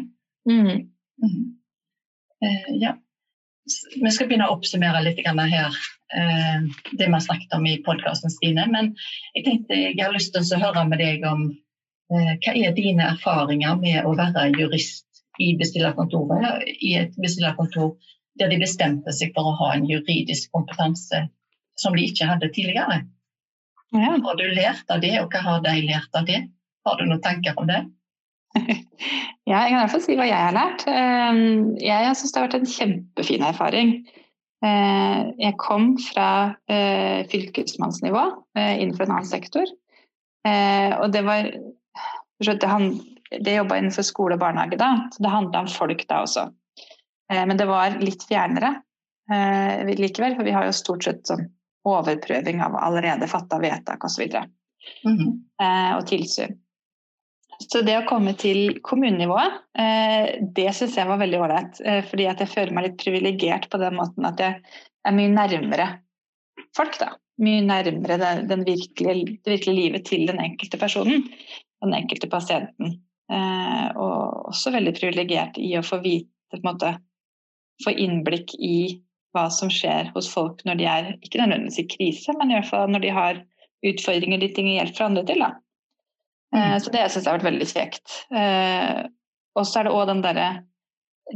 Mm. 0.49 0.89
Mhm. 1.23 1.53
Eh, 2.43 2.73
ja. 2.81 2.93
Vi 3.67 4.11
skal 4.11 4.29
begynne 4.29 4.47
å 4.47 4.57
oppsummere 4.57 5.03
litt 5.03 5.19
her 5.25 5.77
eh, 6.15 6.59
det 6.91 7.05
vi 7.05 7.13
har 7.13 7.23
snakket 7.23 7.55
om 7.57 7.65
i 7.67 7.77
podkasten, 7.85 8.31
Stine. 8.31 8.67
Men 8.71 8.93
jeg 9.35 9.45
tenkte 9.47 9.79
jeg 9.79 9.99
har 10.01 10.15
lyst 10.15 10.33
til 10.35 10.45
å 10.57 10.61
høre 10.61 10.85
med 10.87 11.01
deg 11.03 11.25
om 11.27 11.49
eh, 11.49 12.33
hva 12.43 12.53
er 12.55 12.75
dine 12.77 13.11
erfaringer 13.13 13.79
med 13.81 14.05
å 14.07 14.15
være 14.17 14.49
jurist 14.55 15.05
i 15.43 15.53
bestillerkontoret, 15.59 16.63
i 16.81 16.95
et 16.97 17.17
bestillerkontor 17.21 17.95
der 18.39 18.51
de 18.53 18.61
bestemte 18.61 19.13
seg 19.13 19.33
for 19.35 19.49
å 19.49 19.57
ha 19.59 19.73
en 19.75 19.85
juridisk 19.89 20.51
kompetanse 20.53 21.25
som 21.77 21.95
de 21.97 22.07
ikke 22.07 22.27
hadde 22.29 22.49
tidligere. 22.53 23.03
Ja. 23.95 24.15
Har 24.23 24.37
du 24.37 24.47
lært 24.51 24.89
av 24.91 25.01
det, 25.01 25.13
og 25.21 25.31
hva 25.31 25.43
har 25.45 25.61
de 25.65 25.75
lært 25.85 26.17
av 26.17 26.25
det? 26.27 26.41
Har 26.87 26.97
du 26.99 27.05
noen 27.07 27.23
tanker 27.23 27.57
om 27.59 27.69
det? 27.69 27.83
Ja, 29.47 29.61
jeg 29.63 29.69
kan 29.71 29.77
i 29.77 29.79
hvert 29.79 29.91
fall 29.93 30.01
si 30.03 30.15
hva 30.19 30.25
jeg 30.27 30.43
har 30.43 30.55
lært. 30.55 30.83
Eh, 30.91 31.41
Jeg 31.85 32.15
syns 32.19 32.33
det 32.33 32.39
har 32.39 32.47
vært 32.47 32.57
en 32.57 32.71
kjempefin 32.71 33.45
erfaring. 33.47 33.91
Jeg 34.57 35.53
kom 35.61 35.91
fra 36.01 36.55
fylkesmannsnivå 37.29 38.23
innenfor 38.57 39.05
en 39.05 39.11
annen 39.19 39.29
sektor. 39.29 39.69
Og 40.47 41.11
det 41.13 41.21
var 41.29 41.51
Det 42.41 43.53
jobba 43.53 43.77
innenfor 43.77 44.07
skole 44.07 44.33
og 44.33 44.41
barnehage 44.41 44.79
da, 44.81 44.89
så 45.13 45.21
det 45.21 45.29
handla 45.35 45.61
om 45.61 45.69
folk 45.69 46.01
da 46.09 46.23
også. 46.25 46.47
Men 47.29 47.57
det 47.59 47.67
var 47.69 47.99
litt 48.01 48.25
fjernere 48.25 48.73
likevel, 49.85 50.35
for 50.39 50.47
vi 50.47 50.57
har 50.57 50.65
jo 50.65 50.73
stort 50.73 51.05
sett 51.05 51.27
sånn 51.29 51.45
overprøving 51.87 52.61
av 52.63 52.75
allerede 52.81 53.29
fatta 53.29 53.59
vedtak 53.61 54.03
osv. 54.03 54.25
Og, 54.25 54.31
så 54.31 55.09
mm 55.09 55.17
-hmm. 55.17 55.97
og 55.97 56.07
tilsyn. 56.07 56.57
Så 57.63 57.81
det 57.81 57.95
å 57.97 58.05
komme 58.05 58.35
til 58.37 58.77
kommunenivået, 58.85 59.61
eh, 59.81 60.37
det 60.55 60.67
syns 60.77 60.97
jeg 60.99 61.09
var 61.09 61.21
veldig 61.21 61.39
ålreit. 61.41 61.79
Eh, 61.81 62.03
fordi 62.05 62.27
at 62.29 62.43
jeg 62.43 62.51
føler 62.51 62.75
meg 62.75 62.85
litt 62.85 62.99
privilegert 63.01 63.65
på 63.71 63.79
den 63.81 63.97
måten 63.97 64.27
at 64.29 64.43
jeg 64.43 64.59
er 65.07 65.17
mye 65.17 65.33
nærmere 65.33 65.87
folk. 66.77 66.99
da. 67.01 67.15
Mye 67.41 67.65
nærmere 67.65 68.17
det, 68.21 68.31
den 68.49 68.63
virkelige, 68.65 69.39
det 69.45 69.55
virkelige 69.55 69.79
livet 69.81 70.05
til 70.05 70.25
den 70.29 70.39
enkelte 70.41 70.77
personen. 70.77 71.27
Den 71.83 71.93
enkelte 71.93 72.29
pasienten. 72.29 72.95
Og 73.29 74.47
også 74.49 74.71
veldig 74.73 74.93
privilegert 74.97 75.59
i 75.61 75.75
å 75.77 75.83
få 75.85 75.99
vite 76.01 76.31
på 76.49 76.57
en 76.57 76.65
måte, 76.65 76.95
Få 77.85 77.91
innblikk 77.93 78.55
i 78.57 78.97
hva 79.35 79.47
som 79.53 79.69
skjer 79.69 80.09
hos 80.15 80.29
folk 80.31 80.63
når 80.65 80.79
de 80.79 80.85
er 80.89 81.09
ikke 81.21 81.41
nødvendigvis 81.43 81.81
i 81.83 81.89
krise, 81.91 82.33
men 82.39 82.49
i 82.49 82.57
hvert 82.57 82.69
fall 82.71 82.89
når 82.89 83.03
de 83.03 83.11
har 83.13 83.41
utfordringer 83.85 84.41
de 84.41 84.49
trenger 84.55 84.79
hjelp 84.79 84.95
fra 84.97 85.09
andre 85.11 85.23
til. 85.27 85.43
Da. 85.45 85.51
Eh, 86.55 86.71
mm. 86.73 86.79
Så 86.83 86.93
det 86.93 87.03
syns 87.11 87.23
jeg 87.25 87.29
har 87.31 87.39
vært 87.39 87.49
veldig 87.51 87.69
kjekt. 87.69 88.17
Eh, 88.31 89.05
og 89.57 89.67
så 89.67 89.81
er 89.81 89.87
det 89.87 89.95
òg 89.95 90.09
den 90.11 90.25
derre 90.25 90.49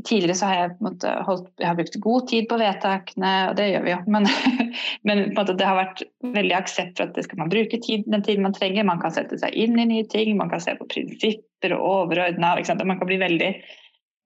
Tidligere 0.08 0.38
så 0.39 0.47
har 0.47 0.56
jeg, 0.56 0.76
måte, 0.86 1.10
holdt, 1.28 1.50
jeg 1.60 1.67
har 1.67 1.76
brukt 1.76 1.95
god 2.00 2.28
tid 2.30 2.45
på 2.47 2.58
vedtakene, 2.62 3.32
og 3.50 3.58
det 3.58 3.65
gjør 3.67 3.82
vi 3.84 3.91
jo, 3.91 3.97
men, 4.15 4.28
men 5.10 5.24
måte, 5.36 5.56
det 5.60 5.67
har 5.67 5.76
vært 5.76 6.04
veldig 6.24 6.56
aksept 6.56 6.93
for 6.95 7.10
at 7.10 7.17
det 7.17 7.26
skal 7.26 7.41
man 7.41 7.52
bruke 7.52 7.80
tid, 7.84 8.06
den 8.08 8.24
tiden 8.24 8.45
man 8.45 8.56
trenger. 8.56 8.88
Man 8.88 9.02
kan 9.04 9.12
sette 9.12 9.36
seg 9.41 9.52
inn 9.52 9.76
i 9.76 9.89
nye 9.89 10.06
ting, 10.08 10.32
man 10.39 10.47
kan 10.54 10.63
se 10.63 10.78
på 10.80 10.88
prinsipper 10.93 11.76
og 11.76 11.84
overordna. 11.89 12.54
Man 12.86 13.02
kan 13.02 13.10
bli 13.10 13.19
veldig, 13.19 13.52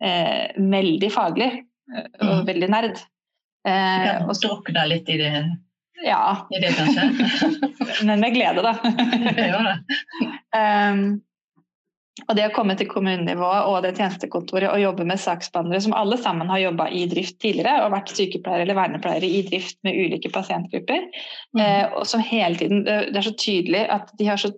eh, 0.06 0.44
veldig 0.78 1.12
faglig 1.18 1.50
eh, 1.50 2.08
og 2.22 2.44
mm. 2.44 2.46
veldig 2.52 2.70
nerd. 2.76 3.02
Eh, 3.66 4.06
du 4.06 4.30
kan 4.30 4.42
drukne 4.46 4.88
litt 4.94 5.10
i 5.10 5.18
det, 5.24 5.34
ja. 6.04 6.48
i 6.52 6.60
det 6.64 6.74
kanskje? 6.76 7.06
Men 8.10 8.20
med 8.20 8.36
glede, 8.36 8.66
da. 8.66 8.74
um, 10.92 11.08
og 12.26 12.38
det 12.38 12.46
å 12.48 12.54
komme 12.56 12.78
til 12.80 12.88
kommunenivået 12.88 13.68
og 13.68 13.82
det 13.84 13.92
tjenestekontoret 13.98 14.70
og 14.70 14.80
jobbe 14.80 15.04
med 15.08 15.20
saksbehandlere 15.20 15.84
som 15.84 15.96
alle 15.98 16.16
sammen 16.22 16.48
har 16.48 16.62
jobba 16.64 16.88
i 16.96 17.04
drift 17.12 17.38
tidligere 17.44 17.84
og 17.84 17.92
vært 17.92 18.14
sykepleiere 18.16 18.64
eller 18.64 18.78
vernepleiere 18.78 19.28
i 19.28 19.42
drift 19.50 19.78
med 19.84 20.00
ulike 20.00 20.32
pasientgrupper, 20.32 21.10
mm. 21.12 21.62
eh, 21.62 21.84
og 21.92 22.08
som 22.08 22.24
hele 22.24 22.56
tiden 22.60 22.86
Det 22.88 23.20
er 23.20 23.28
så 23.28 23.36
tydelig 23.36 23.84
at 23.92 24.14
de 24.16 24.30
har 24.32 24.40
så 24.40 24.54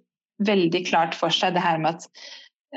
veldig 0.46 0.84
klart 0.86 1.18
for 1.18 1.34
seg 1.34 1.56
det 1.56 1.66
her 1.66 1.82
med 1.82 1.98
at 1.98 2.08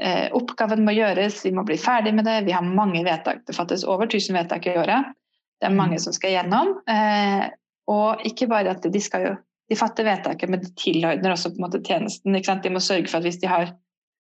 eh, 0.00 0.26
oppgaven 0.36 0.84
må 0.86 0.96
gjøres, 0.96 1.42
vi 1.44 1.52
må 1.52 1.64
bli 1.68 1.76
ferdig 1.80 2.14
med 2.16 2.24
det, 2.24 2.40
vi 2.48 2.56
har 2.56 2.64
mange 2.64 3.04
vedtak, 3.04 3.44
det 3.46 3.56
fattes 3.56 3.84
over 3.84 4.08
1000 4.08 4.38
vedtak 4.40 4.68
i 4.70 4.78
året. 4.80 5.12
Det 5.60 5.68
er 5.68 5.76
mange 5.76 6.00
mm. 6.00 6.04
som 6.06 6.16
skal 6.16 6.38
gjennom. 6.38 6.78
Eh, 6.88 7.50
og 7.90 8.24
ikke 8.26 8.48
bare 8.50 8.76
at 8.76 8.86
de 8.86 9.02
skal 9.02 9.28
jo 9.28 9.36
de 9.70 9.76
fatter 9.78 10.02
vedtaket, 10.02 10.50
men 10.50 10.64
de 10.64 10.72
tilordner 10.74 11.30
også 11.30 11.52
på 11.52 11.60
en 11.60 11.64
måte 11.68 11.78
tjenesten. 11.86 12.34
De 12.34 12.70
må 12.74 12.80
sørge 12.82 13.06
for 13.06 13.20
at 13.20 13.26
hvis 13.28 13.38
de 13.38 13.46
har 13.46 13.68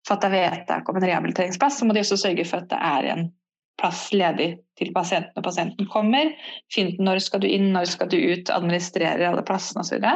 fatta 0.07 0.31
vedtak 0.31 0.87
om 0.88 0.98
en 0.98 1.07
rehabiliteringsplass, 1.07 1.81
så 1.81 1.87
må 1.87 1.96
de 1.96 2.05
også 2.05 2.20
sørge 2.20 2.44
for 2.46 2.62
at 2.62 2.70
det 2.70 2.79
er 2.79 3.09
en 3.11 3.25
plass 3.81 4.05
ledig 4.14 4.53
til 4.79 4.92
pasienten 4.94 5.35
når 5.35 5.46
pasienten 5.48 5.88
kommer. 5.90 6.31
Fint 6.75 7.01
når 7.03 7.22
skal 7.25 7.42
du 7.42 7.48
inn, 7.51 7.72
når 7.75 7.90
skal 7.90 8.11
du 8.12 8.18
ut, 8.20 8.53
administrere 8.55 9.33
alle 9.33 9.42
plassene 9.46 9.83
osv. 9.83 10.07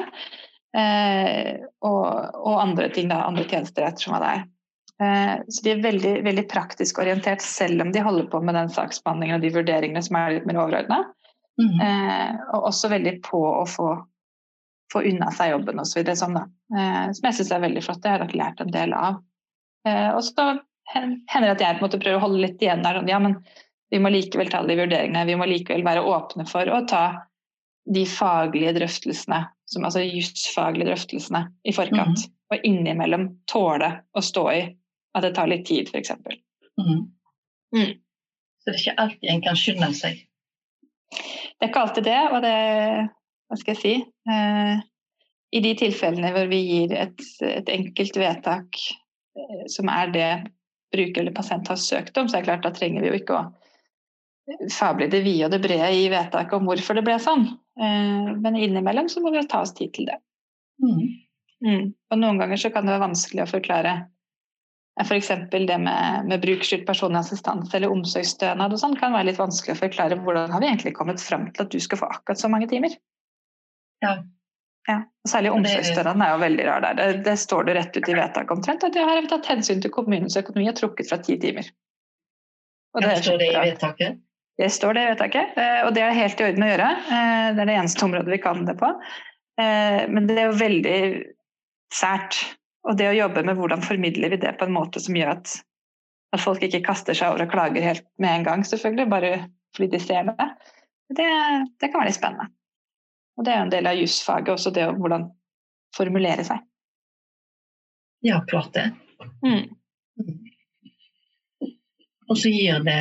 Eh, 0.77 1.53
og, 1.89 2.07
og 2.37 2.63
andre 2.63 2.91
ting, 2.95 3.11
da, 3.11 3.25
andre 3.27 3.49
tjenester 3.51 3.89
ettersom 3.89 4.15
hva 4.15 4.23
det 4.23 4.33
er. 4.37 4.47
Eh, 5.03 5.35
så 5.51 5.67
de 5.67 5.75
er 5.75 5.85
veldig, 5.85 6.15
veldig 6.27 6.47
praktisk 6.53 7.03
orientert, 7.03 7.43
selv 7.43 7.83
om 7.83 7.91
de 7.93 8.05
holder 8.05 8.31
på 8.31 8.43
med 8.47 8.59
den 8.59 8.71
saksbehandlingen 8.73 9.41
og 9.41 9.47
de 9.47 9.55
vurderingene 9.59 10.07
som 10.07 10.23
er 10.23 10.39
litt 10.39 10.47
mer 10.47 10.63
overordna. 10.63 11.03
Mm. 11.62 11.81
Eh, 11.81 12.33
og 12.53 12.69
også 12.71 12.90
veldig 12.92 13.14
på 13.25 13.40
å 13.40 13.64
få, 13.71 13.88
få 14.92 15.03
unna 15.09 15.31
seg 15.35 15.55
jobben 15.55 15.81
osv. 15.81 16.03
Sånn, 16.19 16.37
eh, 16.37 17.05
som 17.16 17.29
jeg 17.29 17.38
syns 17.38 17.53
er 17.57 17.64
veldig 17.64 17.85
flott. 17.85 18.03
Det 18.05 18.12
har 18.12 18.25
nok 18.25 18.37
lært 18.37 18.62
en 18.64 18.75
del 18.75 18.97
av. 18.97 19.23
og 19.87 20.23
så 20.27 20.49
hender 20.90 21.47
det 21.47 21.55
at 21.55 21.62
jeg 21.62 21.77
på 21.77 21.83
en 21.83 21.87
måte 21.87 21.99
prøver 22.03 22.19
å 22.19 22.25
holde 22.27 22.42
litt 22.42 22.62
igjen 22.62 22.83
der. 22.83 22.99
Sånn, 22.99 23.11
ja, 23.11 23.21
men 23.23 23.38
vi 23.90 24.01
må 24.03 24.11
likevel 24.11 24.51
ta 24.51 24.62
de 24.66 24.77
vurderingene. 24.79 25.27
Vi 25.29 25.38
må 25.38 25.47
likevel 25.49 25.85
være 25.87 26.05
åpne 26.07 26.47
for 26.51 26.69
å 26.71 26.83
ta 26.90 27.05
de 27.87 28.03
faglige 28.11 28.75
drøftelsene, 28.81 29.45
som, 29.71 29.87
altså 29.87 30.03
jusfaglige 30.03 30.90
drøftelsene 30.90 31.45
i 31.66 31.75
forkant. 31.75 32.27
Mm. 32.27 32.33
Og 32.55 32.66
innimellom 32.66 33.29
tåle 33.51 33.90
å 34.14 34.23
stå 34.23 34.47
i 34.55 34.62
at 35.16 35.25
det 35.25 35.33
tar 35.38 35.51
litt 35.51 35.66
tid, 35.66 35.90
f.eks. 35.90 36.12
Mm. 36.79 37.07
Mm. 37.75 37.92
Så 38.61 38.69
det 38.69 38.75
er 38.75 38.83
ikke 38.83 38.99
alltid 39.05 39.31
en 39.33 39.45
kan 39.47 39.59
skynde 39.59 39.90
seg? 39.97 40.23
Det 41.57 41.66
er 41.66 41.73
ikke 41.73 41.85
alltid 41.87 42.07
det, 42.09 42.21
og 42.33 42.42
det 42.45 42.57
Hva 43.47 43.59
skal 43.61 43.77
jeg 43.77 43.83
si? 43.83 43.95
Eh, 44.33 44.79
I 45.57 45.62
de 45.62 45.75
tilfellene 45.79 46.33
hvor 46.35 46.49
vi 46.51 46.59
gir 46.66 46.95
et, 46.99 47.23
et 47.47 47.69
enkelt 47.73 48.19
vedtak 48.19 48.81
eh, 49.38 49.62
som 49.73 49.90
er 49.92 50.11
det 50.14 50.31
bruker 50.95 51.23
eller 51.23 51.35
pasient 51.37 51.69
har 51.71 51.79
søkt 51.81 52.19
om, 52.19 52.29
så 52.29 52.38
er 52.38 52.42
det 52.42 52.51
klart 52.51 52.66
da 52.66 52.75
trenger 52.75 53.05
vi 53.05 53.12
jo 53.12 53.21
ikke 53.21 53.38
å 53.38 53.47
fable 54.71 55.09
det 55.11 55.23
vide 55.25 55.49
og 55.49 55.55
det 55.55 55.62
brede 55.64 55.88
i 55.95 56.07
vedtaket 56.11 56.55
om 56.59 56.69
hvorfor 56.69 56.99
det 56.99 57.05
ble 57.07 57.16
sånn. 57.23 57.47
Eh, 57.79 58.35
men 58.42 58.59
innimellom 58.59 59.09
så 59.12 59.23
må 59.23 59.33
vi 59.35 59.47
ta 59.51 59.62
oss 59.64 59.75
tid 59.77 59.95
til 59.97 60.11
det. 60.11 60.19
Mm. 60.83 61.07
Mm. 61.66 61.87
Og 62.12 62.21
noen 62.21 62.38
ganger 62.42 62.61
så 62.61 62.71
kan 62.73 62.87
det 62.87 62.95
være 62.95 63.07
vanskelig 63.09 63.47
å 63.47 63.51
forklare 63.55 63.95
F.eks. 65.01 65.29
det 65.51 65.79
med, 65.79 66.29
med 66.29 66.41
brukerstyrt 66.41 66.87
personlig 66.89 67.21
assistanse 67.21 67.77
eller 67.77 67.93
omsorgsstønad 67.93 68.73
og 68.73 68.81
sånn 68.81 68.97
kan 68.97 69.13
være 69.13 69.29
litt 69.29 69.41
vanskelig 69.41 69.75
å 69.75 69.81
forklare 69.83 70.17
hvordan 70.23 70.55
har 70.55 70.63
vi 70.63 70.71
egentlig 70.71 70.95
kommet 70.97 71.21
fram 71.21 71.51
til 71.51 71.67
at 71.67 71.75
du 71.75 71.83
skal 71.85 72.01
få 72.01 72.09
akkurat 72.15 72.41
så 72.41 72.49
mange 72.53 72.69
timer. 72.71 72.97
Ja. 74.05 74.15
ja. 74.89 75.03
Særlig 75.29 75.53
omsorgsstønaden 75.53 76.25
er 76.25 76.33
jo 76.33 76.41
veldig 76.47 76.69
rar 76.71 76.87
der. 76.87 76.97
Det, 76.97 77.09
det 77.29 77.37
står 77.45 77.69
det 77.69 77.77
rett 77.77 77.99
ut 77.99 78.09
i 78.09 78.17
vedtaket 78.17 78.57
omtrent 78.57 78.89
at 78.89 78.97
her 78.97 79.11
har 79.11 79.21
vi 79.21 79.33
tatt 79.35 79.53
hensyn 79.53 79.85
til 79.85 79.93
kommunens 79.93 80.39
økonomi 80.41 80.71
og 80.73 80.79
trukket 80.81 81.13
fra 81.13 81.21
ti 81.21 81.37
timer. 81.45 81.69
Og 82.97 83.05
det, 83.05 83.13
står 83.21 83.41
det 83.43 83.53
i 83.53 83.57
vedtaket? 83.61 84.21
Det 84.57 84.73
står 84.73 84.97
det 84.97 85.05
i 85.05 85.09
vedtaket, 85.11 85.57
eh, 85.61 85.81
og 85.85 85.93
det 85.93 86.03
er 86.07 86.17
helt 86.17 86.41
i 86.41 86.47
orden 86.49 86.65
å 86.65 86.69
gjøre. 86.71 86.91
Eh, 87.05 87.49
det 87.53 87.61
er 87.61 87.69
det 87.69 87.81
eneste 87.83 88.07
området 88.09 88.33
vi 88.33 88.41
kan 88.41 88.65
det 88.65 88.81
på. 88.81 88.89
Eh, 89.61 90.05
men 90.09 90.29
det 90.29 90.39
er 90.41 90.49
jo 90.49 90.61
veldig 90.63 91.01
sært 91.93 92.39
og 92.87 92.99
det 92.99 93.09
å 93.11 93.16
jobbe 93.16 93.42
med 93.46 93.59
hvordan 93.59 93.83
formidler 93.85 94.33
vi 94.33 94.38
det 94.42 94.55
på 94.59 94.66
en 94.68 94.75
måte 94.77 95.03
som 95.03 95.16
gjør 95.18 95.35
at, 95.35 95.55
at 96.37 96.42
folk 96.42 96.62
ikke 96.62 96.85
kaster 96.87 97.16
seg 97.18 97.33
over 97.33 97.46
og 97.46 97.55
klager 97.55 97.83
helt 97.83 98.07
med 98.22 98.40
en 98.40 98.46
gang, 98.46 98.66
selvfølgelig, 98.66 99.09
bare 99.11 99.33
fordi 99.77 99.90
de 99.92 100.01
ser 100.01 100.29
det, 100.31 100.46
det, 101.18 101.31
det 101.81 101.90
kan 101.90 102.01
være 102.01 102.11
litt 102.11 102.18
spennende. 102.18 102.49
Og 103.37 103.44
det 103.44 103.53
er 103.53 103.59
jo 103.59 103.66
en 103.66 103.75
del 103.75 103.90
av 103.90 103.99
jusfaget 103.99 104.55
også, 104.55 104.72
det 104.72 104.87
å 104.88 104.94
hvordan 104.96 105.27
formulere 105.96 106.46
seg. 106.46 106.62
Ja, 108.25 108.40
klart 108.49 108.72
det. 108.75 108.87
Mm. 109.44 109.66
Og 112.27 112.38
så 112.40 112.51
gir 112.51 112.83
det 112.85 112.96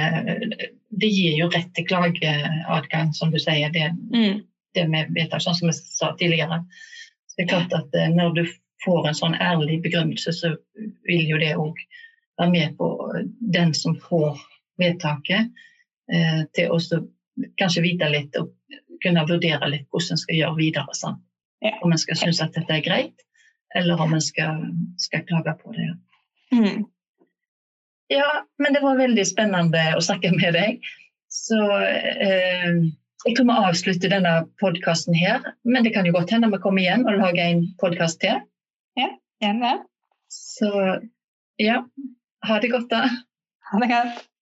Det 0.95 1.08
gir 1.12 1.34
jo 1.39 1.48
rett 1.52 1.71
til 1.76 1.88
klageadgang, 1.89 3.10
som 3.15 3.32
du 3.34 3.39
sier. 3.41 3.71
Det, 3.74 3.88
mm. 4.13 4.43
det 4.78 4.86
vi 4.91 5.02
vet, 5.17 5.34
sånn 5.43 5.58
som 5.58 5.71
vi 5.71 5.74
sa 5.76 6.12
tidligere. 6.19 6.62
Så 7.28 7.39
det 7.39 7.45
er 7.45 7.50
klart 7.52 7.74
at 7.76 7.98
eh, 8.00 8.12
når 8.15 8.38
du 8.38 8.43
får 8.84 9.08
en 9.08 9.18
sånn 9.18 9.38
ærlig 9.42 9.80
begrunnelse, 9.86 10.34
så 10.34 10.56
vil 11.08 11.30
jo 11.30 11.39
det 11.41 11.54
òg 11.60 11.80
være 12.39 12.52
med 12.52 12.76
på 12.80 12.89
den 13.56 13.74
som 13.74 13.95
får 14.02 14.41
vedtaket, 14.82 15.52
eh, 16.12 16.41
til 16.56 16.74
å 16.74 16.80
kanskje 17.60 17.84
vite 17.84 18.10
litt 18.12 18.36
og 18.39 18.52
kunne 19.04 19.26
vurdere 19.28 19.70
litt 19.72 19.88
hvordan 19.91 20.16
en 20.16 20.24
skal 20.24 20.39
gjøre 20.39 20.60
videre. 20.60 20.97
Sant? 20.97 21.22
Om 21.82 21.93
en 21.95 22.02
skal 22.02 22.20
synes 22.20 22.41
at 22.43 22.54
dette 22.56 22.74
er 22.74 22.84
greit, 22.86 23.24
eller 23.76 24.02
om 24.02 24.14
en 24.14 24.22
skal, 24.24 24.68
skal 25.02 25.24
klage 25.28 25.56
på 25.64 25.74
det. 25.76 25.88
Mm. 26.54 26.84
Ja, 28.14 28.45
men 28.62 28.76
det 28.76 28.84
var 28.84 28.99
veldig 28.99 29.26
spennende 29.26 29.88
å 29.97 30.04
snakke 30.04 30.30
med 30.36 30.54
deg. 30.54 30.84
Så 31.32 31.58
eh, 31.58 32.84
jeg 33.26 33.38
tror 33.38 33.47
vi 33.49 33.56
avslutter 33.70 34.12
denne 34.14 34.34
podkasten 34.62 35.18
her. 35.18 35.41
Men 35.66 35.84
det 35.84 35.95
kan 35.95 36.06
jo 36.06 36.14
godt 36.16 36.36
hende 36.36 36.52
vi 36.54 36.62
kommer 36.62 36.84
igjen 36.84 37.08
og 37.08 37.18
lager 37.18 37.41
en 37.47 37.66
podkast 37.82 38.22
til. 38.22 38.43
Det. 39.54 39.86
Så 40.30 41.00
ja, 41.58 41.84
ha 42.41 42.60
det 42.60 42.72
godt, 42.72 42.89
da. 42.91 43.10
Ha 43.72 43.80
det 43.80 43.89
godt. 43.89 44.35